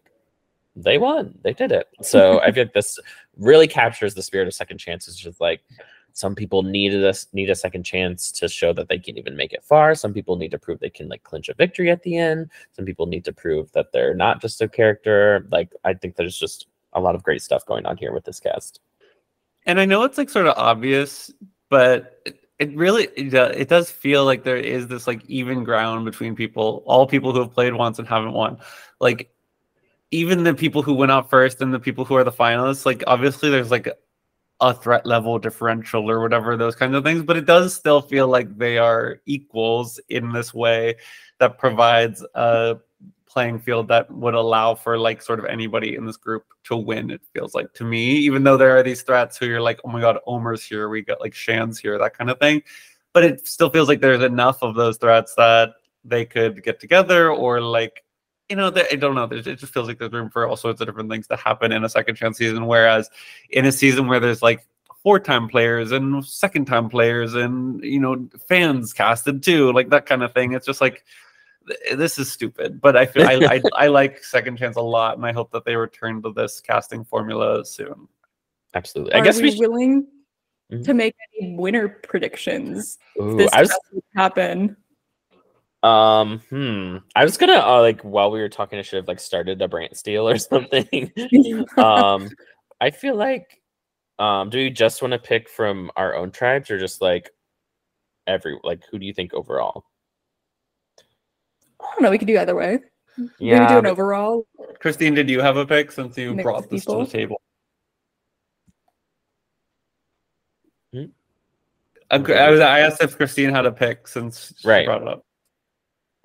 [0.75, 2.99] they won they did it so i feel like this
[3.37, 5.61] really captures the spirit of second chances just like
[6.15, 9.51] some people needed us need a second chance to show that they can even make
[9.51, 9.93] it far.
[9.93, 12.49] Some people need to prove they can like clinch a victory at the end.
[12.71, 15.45] Some people need to prove that they're not just a character.
[15.51, 18.39] Like i think there's just a lot of great stuff going on here with this
[18.39, 18.79] cast.
[19.65, 21.31] And I know it's like sort of obvious,
[21.69, 26.33] but it, it really it does feel like there is this like even ground between
[26.33, 28.57] people, all people who have played once and haven't won.
[29.01, 29.29] Like
[30.11, 33.03] even the people who went out first and the people who are the finalists, like
[33.05, 33.89] obviously there's like
[34.61, 38.27] a threat level differential or whatever those kinds of things, but it does still feel
[38.27, 40.95] like they are equals in this way
[41.39, 42.77] that provides a
[43.35, 47.11] playing field that would allow for like sort of anybody in this group to win
[47.11, 49.89] it feels like to me even though there are these threats who you're like oh
[49.89, 52.63] my god Omar's here we got like shan's here that kind of thing
[53.11, 55.73] but it still feels like there's enough of those threats that
[56.05, 58.04] they could get together or like
[58.49, 60.81] you know they, i don't know it just feels like there's room for all sorts
[60.81, 63.09] of different things to happen in a second chance season whereas
[63.49, 64.65] in a season where there's like
[65.01, 70.05] four time players and second time players and you know fans casted too like that
[70.05, 71.03] kind of thing it's just like
[71.95, 75.25] this is stupid but i feel I, I i like second chance a lot and
[75.25, 78.07] i hope that they return to this casting formula soon
[78.75, 80.07] absolutely i Are guess we we should, willing
[80.71, 80.83] Mhm.
[80.85, 82.97] to make any winner predictions?
[83.21, 83.77] Ooh, This I was
[84.15, 84.75] happen.
[85.85, 86.97] Um, hmm.
[87.15, 89.67] I was gonna uh, like while we were talking, I should have like started a
[89.67, 91.11] BrantSteele or something.
[91.77, 92.29] um,
[92.81, 93.61] I feel like,
[94.17, 97.29] um, do we just want to pick from our own tribes or just like
[98.25, 99.85] every like who do you think overall?
[101.79, 102.09] I don't know.
[102.09, 102.79] We could do either way.
[103.17, 104.45] Maybe do an overall.
[104.79, 107.07] christine did you have a pick since you Mix brought this to the people.
[107.07, 107.41] table
[110.91, 111.05] Hmm?
[112.11, 114.85] I, was, I asked if Christine had a pick since she Right.
[114.85, 115.25] brought it up.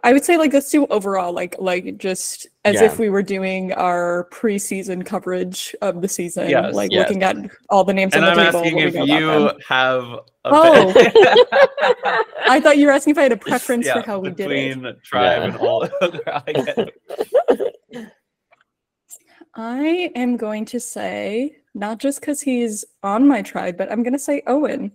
[0.03, 2.85] I would say like let's do overall, like like just as Yeah.
[2.85, 6.75] if we were doing our preseason coverage of the season, Yes.
[6.75, 7.01] like Yes.
[7.09, 7.37] looking at
[7.69, 8.61] all the names And on I'm the table.
[8.61, 10.93] asking if you have a Oh.
[12.47, 15.03] I thought you were asking if I had a preference for how we did it.
[15.03, 15.45] tribe Yeah.
[15.49, 15.87] and all
[16.27, 16.87] I.
[19.55, 24.13] I am going to say not just because he's on my tribe, but I'm going
[24.13, 24.93] to say Owen.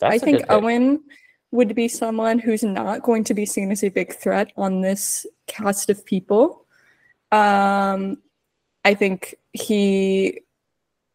[0.00, 0.50] That's I a think good pick.
[0.50, 1.04] Owen
[1.52, 5.26] would be someone who's not going to be seen as a big threat on this
[5.46, 6.66] cast of people.
[7.30, 8.18] Um,
[8.84, 10.40] I think he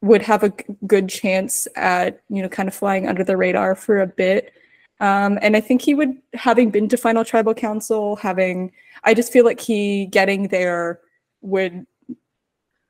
[0.01, 0.53] would have a
[0.85, 4.53] good chance at you know kind of flying under the radar for a bit.
[4.99, 8.71] Um, and I think he would, having been to final tribal council, having
[9.03, 11.01] I just feel like he getting there
[11.41, 11.85] would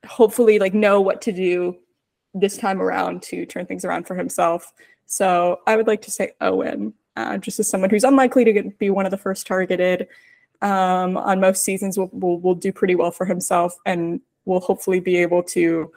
[0.06, 1.76] hopefully like know what to do
[2.34, 4.72] this time around to turn things around for himself.
[5.06, 8.78] So I would like to say Owen, uh, just as someone who's unlikely to get,
[8.78, 10.06] be one of the first targeted.
[10.62, 15.00] Um, on most seasons, will will will do pretty well for himself, and will hopefully
[15.00, 15.92] be able to.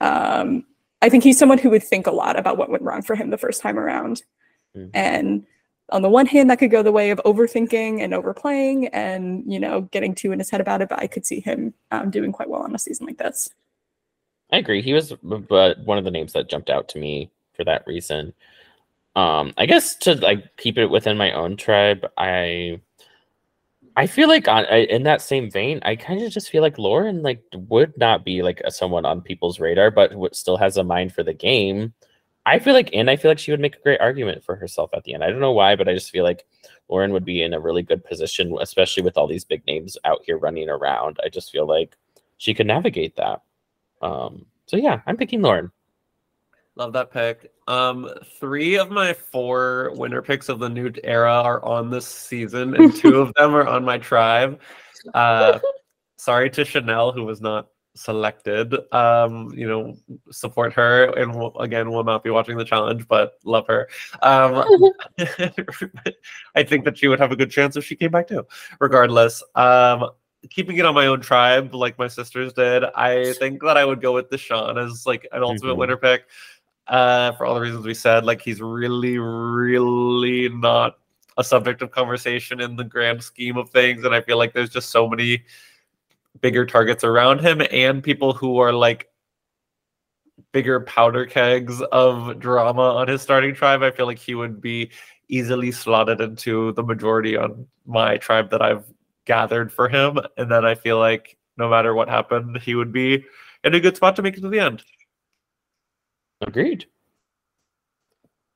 [0.00, 0.64] Um,
[1.00, 3.30] I think he's someone who would think a lot about what went wrong for him
[3.30, 4.22] the first time around,
[4.76, 4.90] Mhm.
[4.94, 5.46] and
[5.90, 9.60] on the one hand, that could go the way of overthinking and overplaying, and you
[9.60, 10.88] know, getting too in his head about it.
[10.88, 13.50] But I could see him um, doing quite well on a season like this.
[14.52, 14.82] I agree.
[14.82, 18.34] He was but one of the names that jumped out to me for that reason.
[19.14, 22.80] Um, I guess to like keep it within my own tribe, I
[23.96, 26.78] I feel like on I, in that same vein, I kind of just feel like
[26.78, 30.84] Lauren like would not be like a, someone on people's radar, but still has a
[30.84, 31.92] mind for the game.
[32.44, 34.90] I feel like, and I feel like she would make a great argument for herself
[34.94, 35.22] at the end.
[35.22, 36.44] I don't know why, but I just feel like
[36.88, 40.22] Lauren would be in a really good position, especially with all these big names out
[40.26, 41.18] here running around.
[41.24, 41.96] I just feel like
[42.38, 43.42] she could navigate that.
[44.00, 45.70] Um, so yeah, I'm picking Lauren.
[46.76, 47.52] Love that pick.
[47.68, 48.08] Um,
[48.40, 52.94] three of my four winner picks of the new era are on this season, and
[52.94, 54.58] two of them are on my tribe.
[55.12, 55.58] Uh,
[56.16, 58.74] sorry to Chanel, who was not selected.
[58.94, 59.94] Um, you know,
[60.30, 63.88] support her, and will, again, will not be watching the challenge, but love her.
[64.22, 64.64] Um,
[66.54, 68.46] I think that she would have a good chance if she came back too.
[68.80, 70.08] Regardless, um,
[70.48, 74.00] keeping it on my own tribe, like my sisters did, I think that I would
[74.00, 75.78] go with Deshawn as like an ultimate Mhm.
[75.78, 76.24] winner pick.
[76.88, 80.98] Uh, for all the reasons we said, like he's really, really not
[81.38, 84.70] a subject of conversation in the grand scheme of things, and I feel like there's
[84.70, 85.44] just so many
[86.40, 89.08] bigger targets around him and people who are like
[90.52, 93.82] bigger powder kegs of drama on his starting tribe.
[93.82, 94.90] I feel like he would be
[95.28, 98.84] easily slotted into the majority on my tribe that I've
[99.24, 100.18] gathered for him.
[100.36, 103.24] And then I feel like no matter what happened, he would be
[103.64, 104.82] in a good spot to make it to the end.
[106.42, 106.86] Agreed.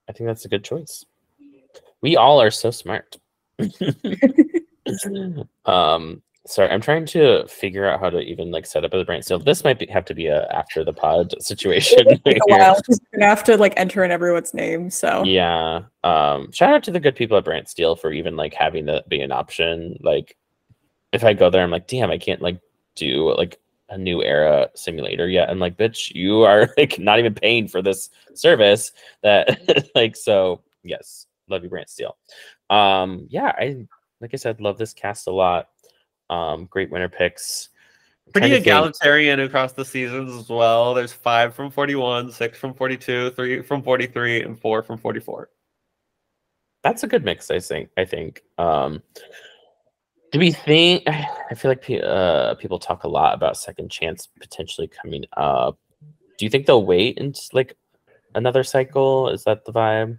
[0.09, 1.05] I think that's a good choice.
[2.01, 3.17] We all are so smart.
[5.65, 9.45] um, sorry, I'm trying to figure out how to even like set up a BrantSteele.
[9.45, 12.07] This might be, have to be a after the pod situation.
[12.09, 12.81] A while.
[12.89, 14.91] You're gonna have to like enter in everyone's name.
[14.91, 15.83] So Yeah.
[16.05, 19.21] Um, shout out to the good people at BrantSteele for even like having that be
[19.21, 19.99] an option.
[20.01, 20.37] Like,
[21.13, 22.61] if I go there, I'm like, damn, I can't like
[22.95, 23.59] do like
[23.89, 25.49] a new era simulator yet.
[25.49, 28.93] I'm like, bitch, you are like not even paying for this service.
[29.23, 32.15] That like, so yes, love you, BrantSteele.
[32.75, 33.87] Um, yeah, I
[34.21, 35.69] like I said, love this cast a lot.
[36.31, 37.69] Um, great winner picks.
[38.33, 40.95] Pretty trying to think- egalitarian across the seasons as well.
[40.95, 45.49] There's five from 41, six from 42, three from 43, and four from 44.
[46.83, 49.03] that's a good mix i think i think um
[50.37, 54.87] do we think i feel like uh, people talk a lot about second chance potentially
[54.87, 55.79] coming up
[56.37, 57.75] do you think they'll wait and like
[58.35, 60.19] another cycle is that the vibe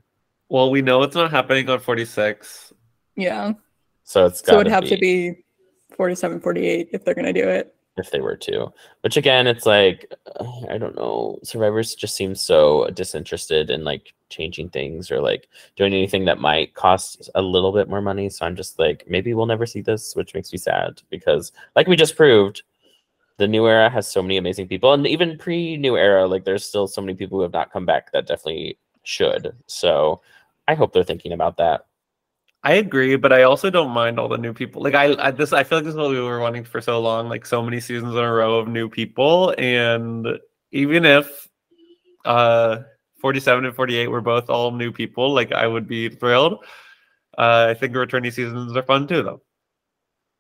[0.49, 2.74] Well, we know it's not happening on 46.
[3.15, 3.53] yeah.
[4.03, 5.43] so it's So it would gotta have to be
[5.95, 7.76] 47, 48 if they're gonna do it.
[7.98, 8.72] If they were to
[9.02, 10.14] which again it's like
[10.70, 15.93] i don't know survivors just seem so disinterested in like changing things or like doing
[15.93, 18.30] anything that might cost a little bit more money.
[18.30, 21.88] So i'm just like maybe we'll never see this which makes me sad because like
[21.88, 22.64] we just proved
[23.38, 26.66] the new era has so many amazing people and even pre new era like there's
[26.66, 29.56] still so many people who have not come back that definitely should.
[29.68, 30.22] So
[30.68, 31.87] i hope they're thinking about that
[32.64, 34.82] I agree, but I also don't mind all the new people.
[34.82, 36.99] Like I, I this I feel like this is what we were wanting for so
[36.99, 39.53] long, like so many seasons in a row of new people.
[39.58, 40.28] And
[40.72, 41.47] even if
[42.26, 42.80] uh
[43.22, 46.66] 47 and 48 were both all new people, like I would be thrilled.
[47.38, 49.41] Uh, I think returning seasons are fun too though.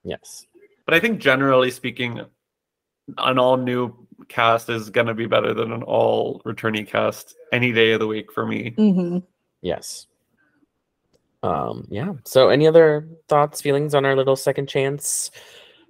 [0.03, 0.45] yes
[0.85, 2.21] But I think generally speaking,
[3.19, 7.91] an all new cast is gonna be better than an all returning cast any day
[7.91, 8.71] of the week for me.
[8.71, 9.19] Mm-hmm.
[9.61, 10.07] Yes.
[11.43, 12.13] Um, yeah.
[12.25, 15.31] So any other thoughts, feelings on our little second chance?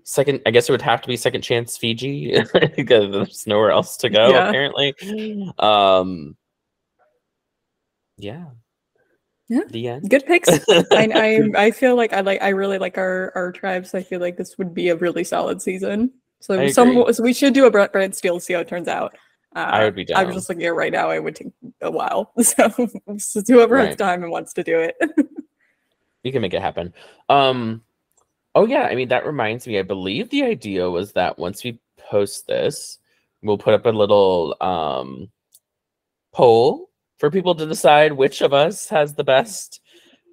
[0.04, 2.34] Second, I guess it would have to be second chance Fiji
[2.76, 4.48] because there's nowhere else to go, Yeah.
[4.50, 4.94] apparently.
[5.60, 6.36] Um
[8.18, 8.46] yeah.
[9.50, 9.62] Yeah.
[9.70, 10.10] The end.
[10.10, 10.50] Good picks.
[10.50, 13.94] I, I I feel like I like I really like our our tribes.
[13.94, 16.12] I feel like this would be a really solid season.
[16.40, 17.14] So I some agree.
[17.14, 19.16] so we should do a brand BrantSteele see how it turns out.
[19.58, 20.24] Uh, I would be done.
[20.24, 21.10] I'm just looking at it right now.
[21.10, 21.48] It would take
[21.82, 22.32] a while.
[22.44, 22.70] So,
[23.18, 24.96] so whoever has time and wants to do it.
[26.24, 26.94] you can make it happen.
[27.28, 27.82] Um
[28.54, 31.80] oh yeah, I mean that reminds me, I believe the idea was that once we
[31.98, 33.00] post this,
[33.42, 35.32] we'll put up a little um
[36.34, 39.82] poll for people to decide which of us has the best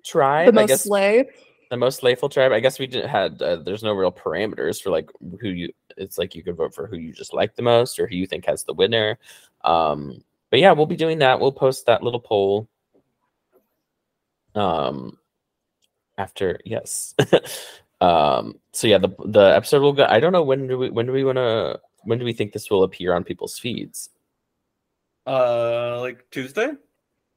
[0.04, 0.52] tribe.
[0.52, 1.24] the I most guess slay.
[1.70, 2.52] the most layful tribe.
[2.52, 5.08] I guess we didn't had uh, there's no real parameters for like
[5.40, 8.06] who you it's like you could vote for who you just like the most or
[8.06, 9.18] who you think has the winner.
[9.62, 11.40] Um but yeah, we'll be doing that.
[11.40, 12.68] We'll post that little poll.
[14.54, 15.18] Um
[16.18, 17.14] after yes.
[18.00, 21.06] um so yeah, the the episode will go I don't know when do we when
[21.06, 24.10] do we want to when do we think this will appear on people's feeds?
[25.26, 26.72] Uh like Tuesday?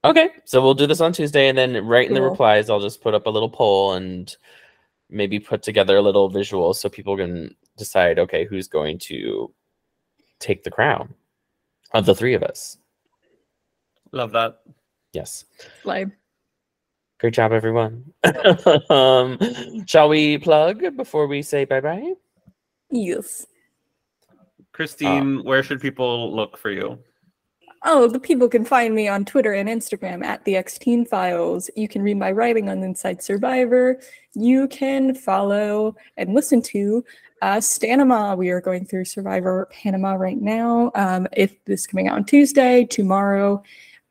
[0.04, 2.30] Okay, so we'll do this on Tuesday, and then right in the Cool.
[2.30, 4.34] replies, I'll just put up a little poll and
[5.10, 9.54] maybe put together a little visual so people can decide, okay, who's going to
[10.40, 11.14] take the crown
[11.94, 12.78] of the three of us.
[14.12, 14.60] Love that.
[15.14, 15.46] Yes,
[15.84, 16.06] Slay.
[17.20, 18.14] great job, everyone.
[18.90, 19.40] um,
[19.86, 22.14] shall we plug before we say bye bye?
[22.92, 23.46] Yes.
[24.74, 27.00] Christine, where should people look for you?
[27.84, 31.70] Oh, the people can find me on Twitter and Instagram at the X Teen Files.
[31.76, 34.00] You can read my writing on Inside Survivor.
[34.34, 37.04] You can follow and listen to
[37.42, 38.38] uh, Stanima.
[38.38, 40.92] We are going through Survivor Panama right now.
[40.96, 43.64] Um, if this is coming out on Tuesday, tomorrow,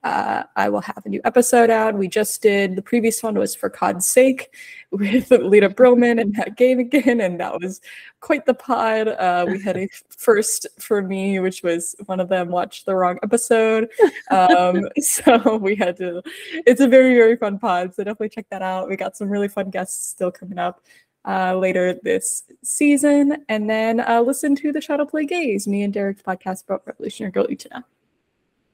[0.07, 1.99] uh, I will have a new episode out.
[1.99, 4.55] We just did the previous one was for Cod's sake
[4.93, 7.81] with Lita Broman and Matt Gavigan, and that was
[8.21, 9.09] quite the pod.
[9.09, 13.19] Uh, we had a first for me, which was one of them watched the wrong
[13.25, 13.89] episode.
[14.31, 16.23] Um, so we had to.
[16.53, 17.93] It's a very very fun pod.
[17.93, 18.89] So definitely check that out.
[18.89, 20.83] We got some really fun guests still coming up.
[21.27, 23.45] Uh, later this season.
[23.49, 27.33] And then uh, listen to the Shadow Play Gaze, me and Derek's podcast about Revolutionary
[27.33, 27.85] Girl Utena.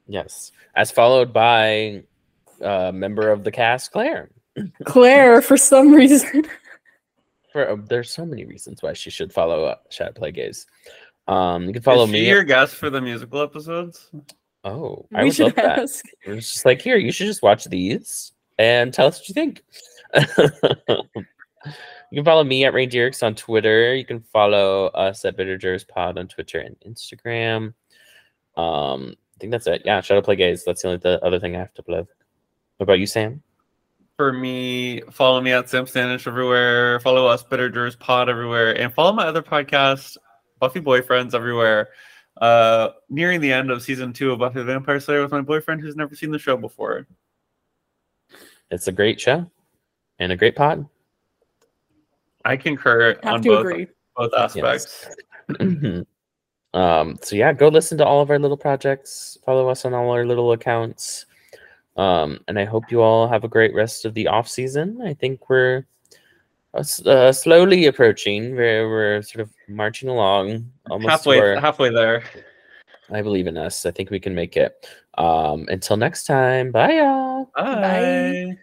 [0.07, 0.53] Yes.
[0.77, 2.03] As followed by
[2.61, 4.31] a member of the cast, Claire.
[4.85, 6.45] Claire, for some reason.
[7.53, 10.67] For, uh, there's so many reasons why she should follow uh, Shadow Play Gaze.
[11.29, 12.29] Um, you can follow Is she me.
[12.29, 14.11] your guest for the musical episodes?
[14.65, 15.79] oh, I we would love should that.
[15.81, 16.05] ask.
[16.23, 19.63] It's just like here, you should just watch these and tell us what you think.
[22.13, 23.95] you can follow me at Reindeerix on Twitter.
[23.95, 27.73] You can follow us at Bitter Jurors Pod on Twitter and Instagram.
[28.55, 29.81] Um, I think that's it.
[29.87, 30.63] Yeah, Shadow Play Gaze.
[30.63, 32.07] That's the only the other thing I have to plug.
[32.77, 33.43] What about you, Sam?
[34.19, 37.01] For me, follow me at Sam Stanish everywhere.
[37.01, 40.19] Follow us, Bitter Jurors Pod everywhere, and follow my other podcast,
[40.61, 41.89] Buffy Boyfriends everywhere.
[42.39, 45.81] Uh, nearing the end of season two of Buffy the Vampire Slayer with my boyfriend
[45.81, 47.07] who's never seen the show before.
[48.71, 49.51] It's a great show
[50.19, 50.87] and a great pod.
[52.45, 53.87] I concur Have on to both agree.
[54.17, 55.07] both aspects.
[56.75, 59.39] um, so yeah, go listen to all of our little projects.
[59.45, 61.27] Follow us on all our little accounts.
[61.97, 65.01] Um, and I hope you all have a great rest of the off season.
[65.03, 65.85] I think we're
[66.73, 68.57] uh, uh, slowly approaching.
[68.57, 70.71] We're, we're sort of marching along.
[70.91, 72.25] Almost halfway where- halfway there.
[73.11, 73.85] I believe in us.
[73.85, 74.87] I think we can make it.
[75.19, 77.51] Um, until next time, bye y'all.
[77.55, 78.57] Bye.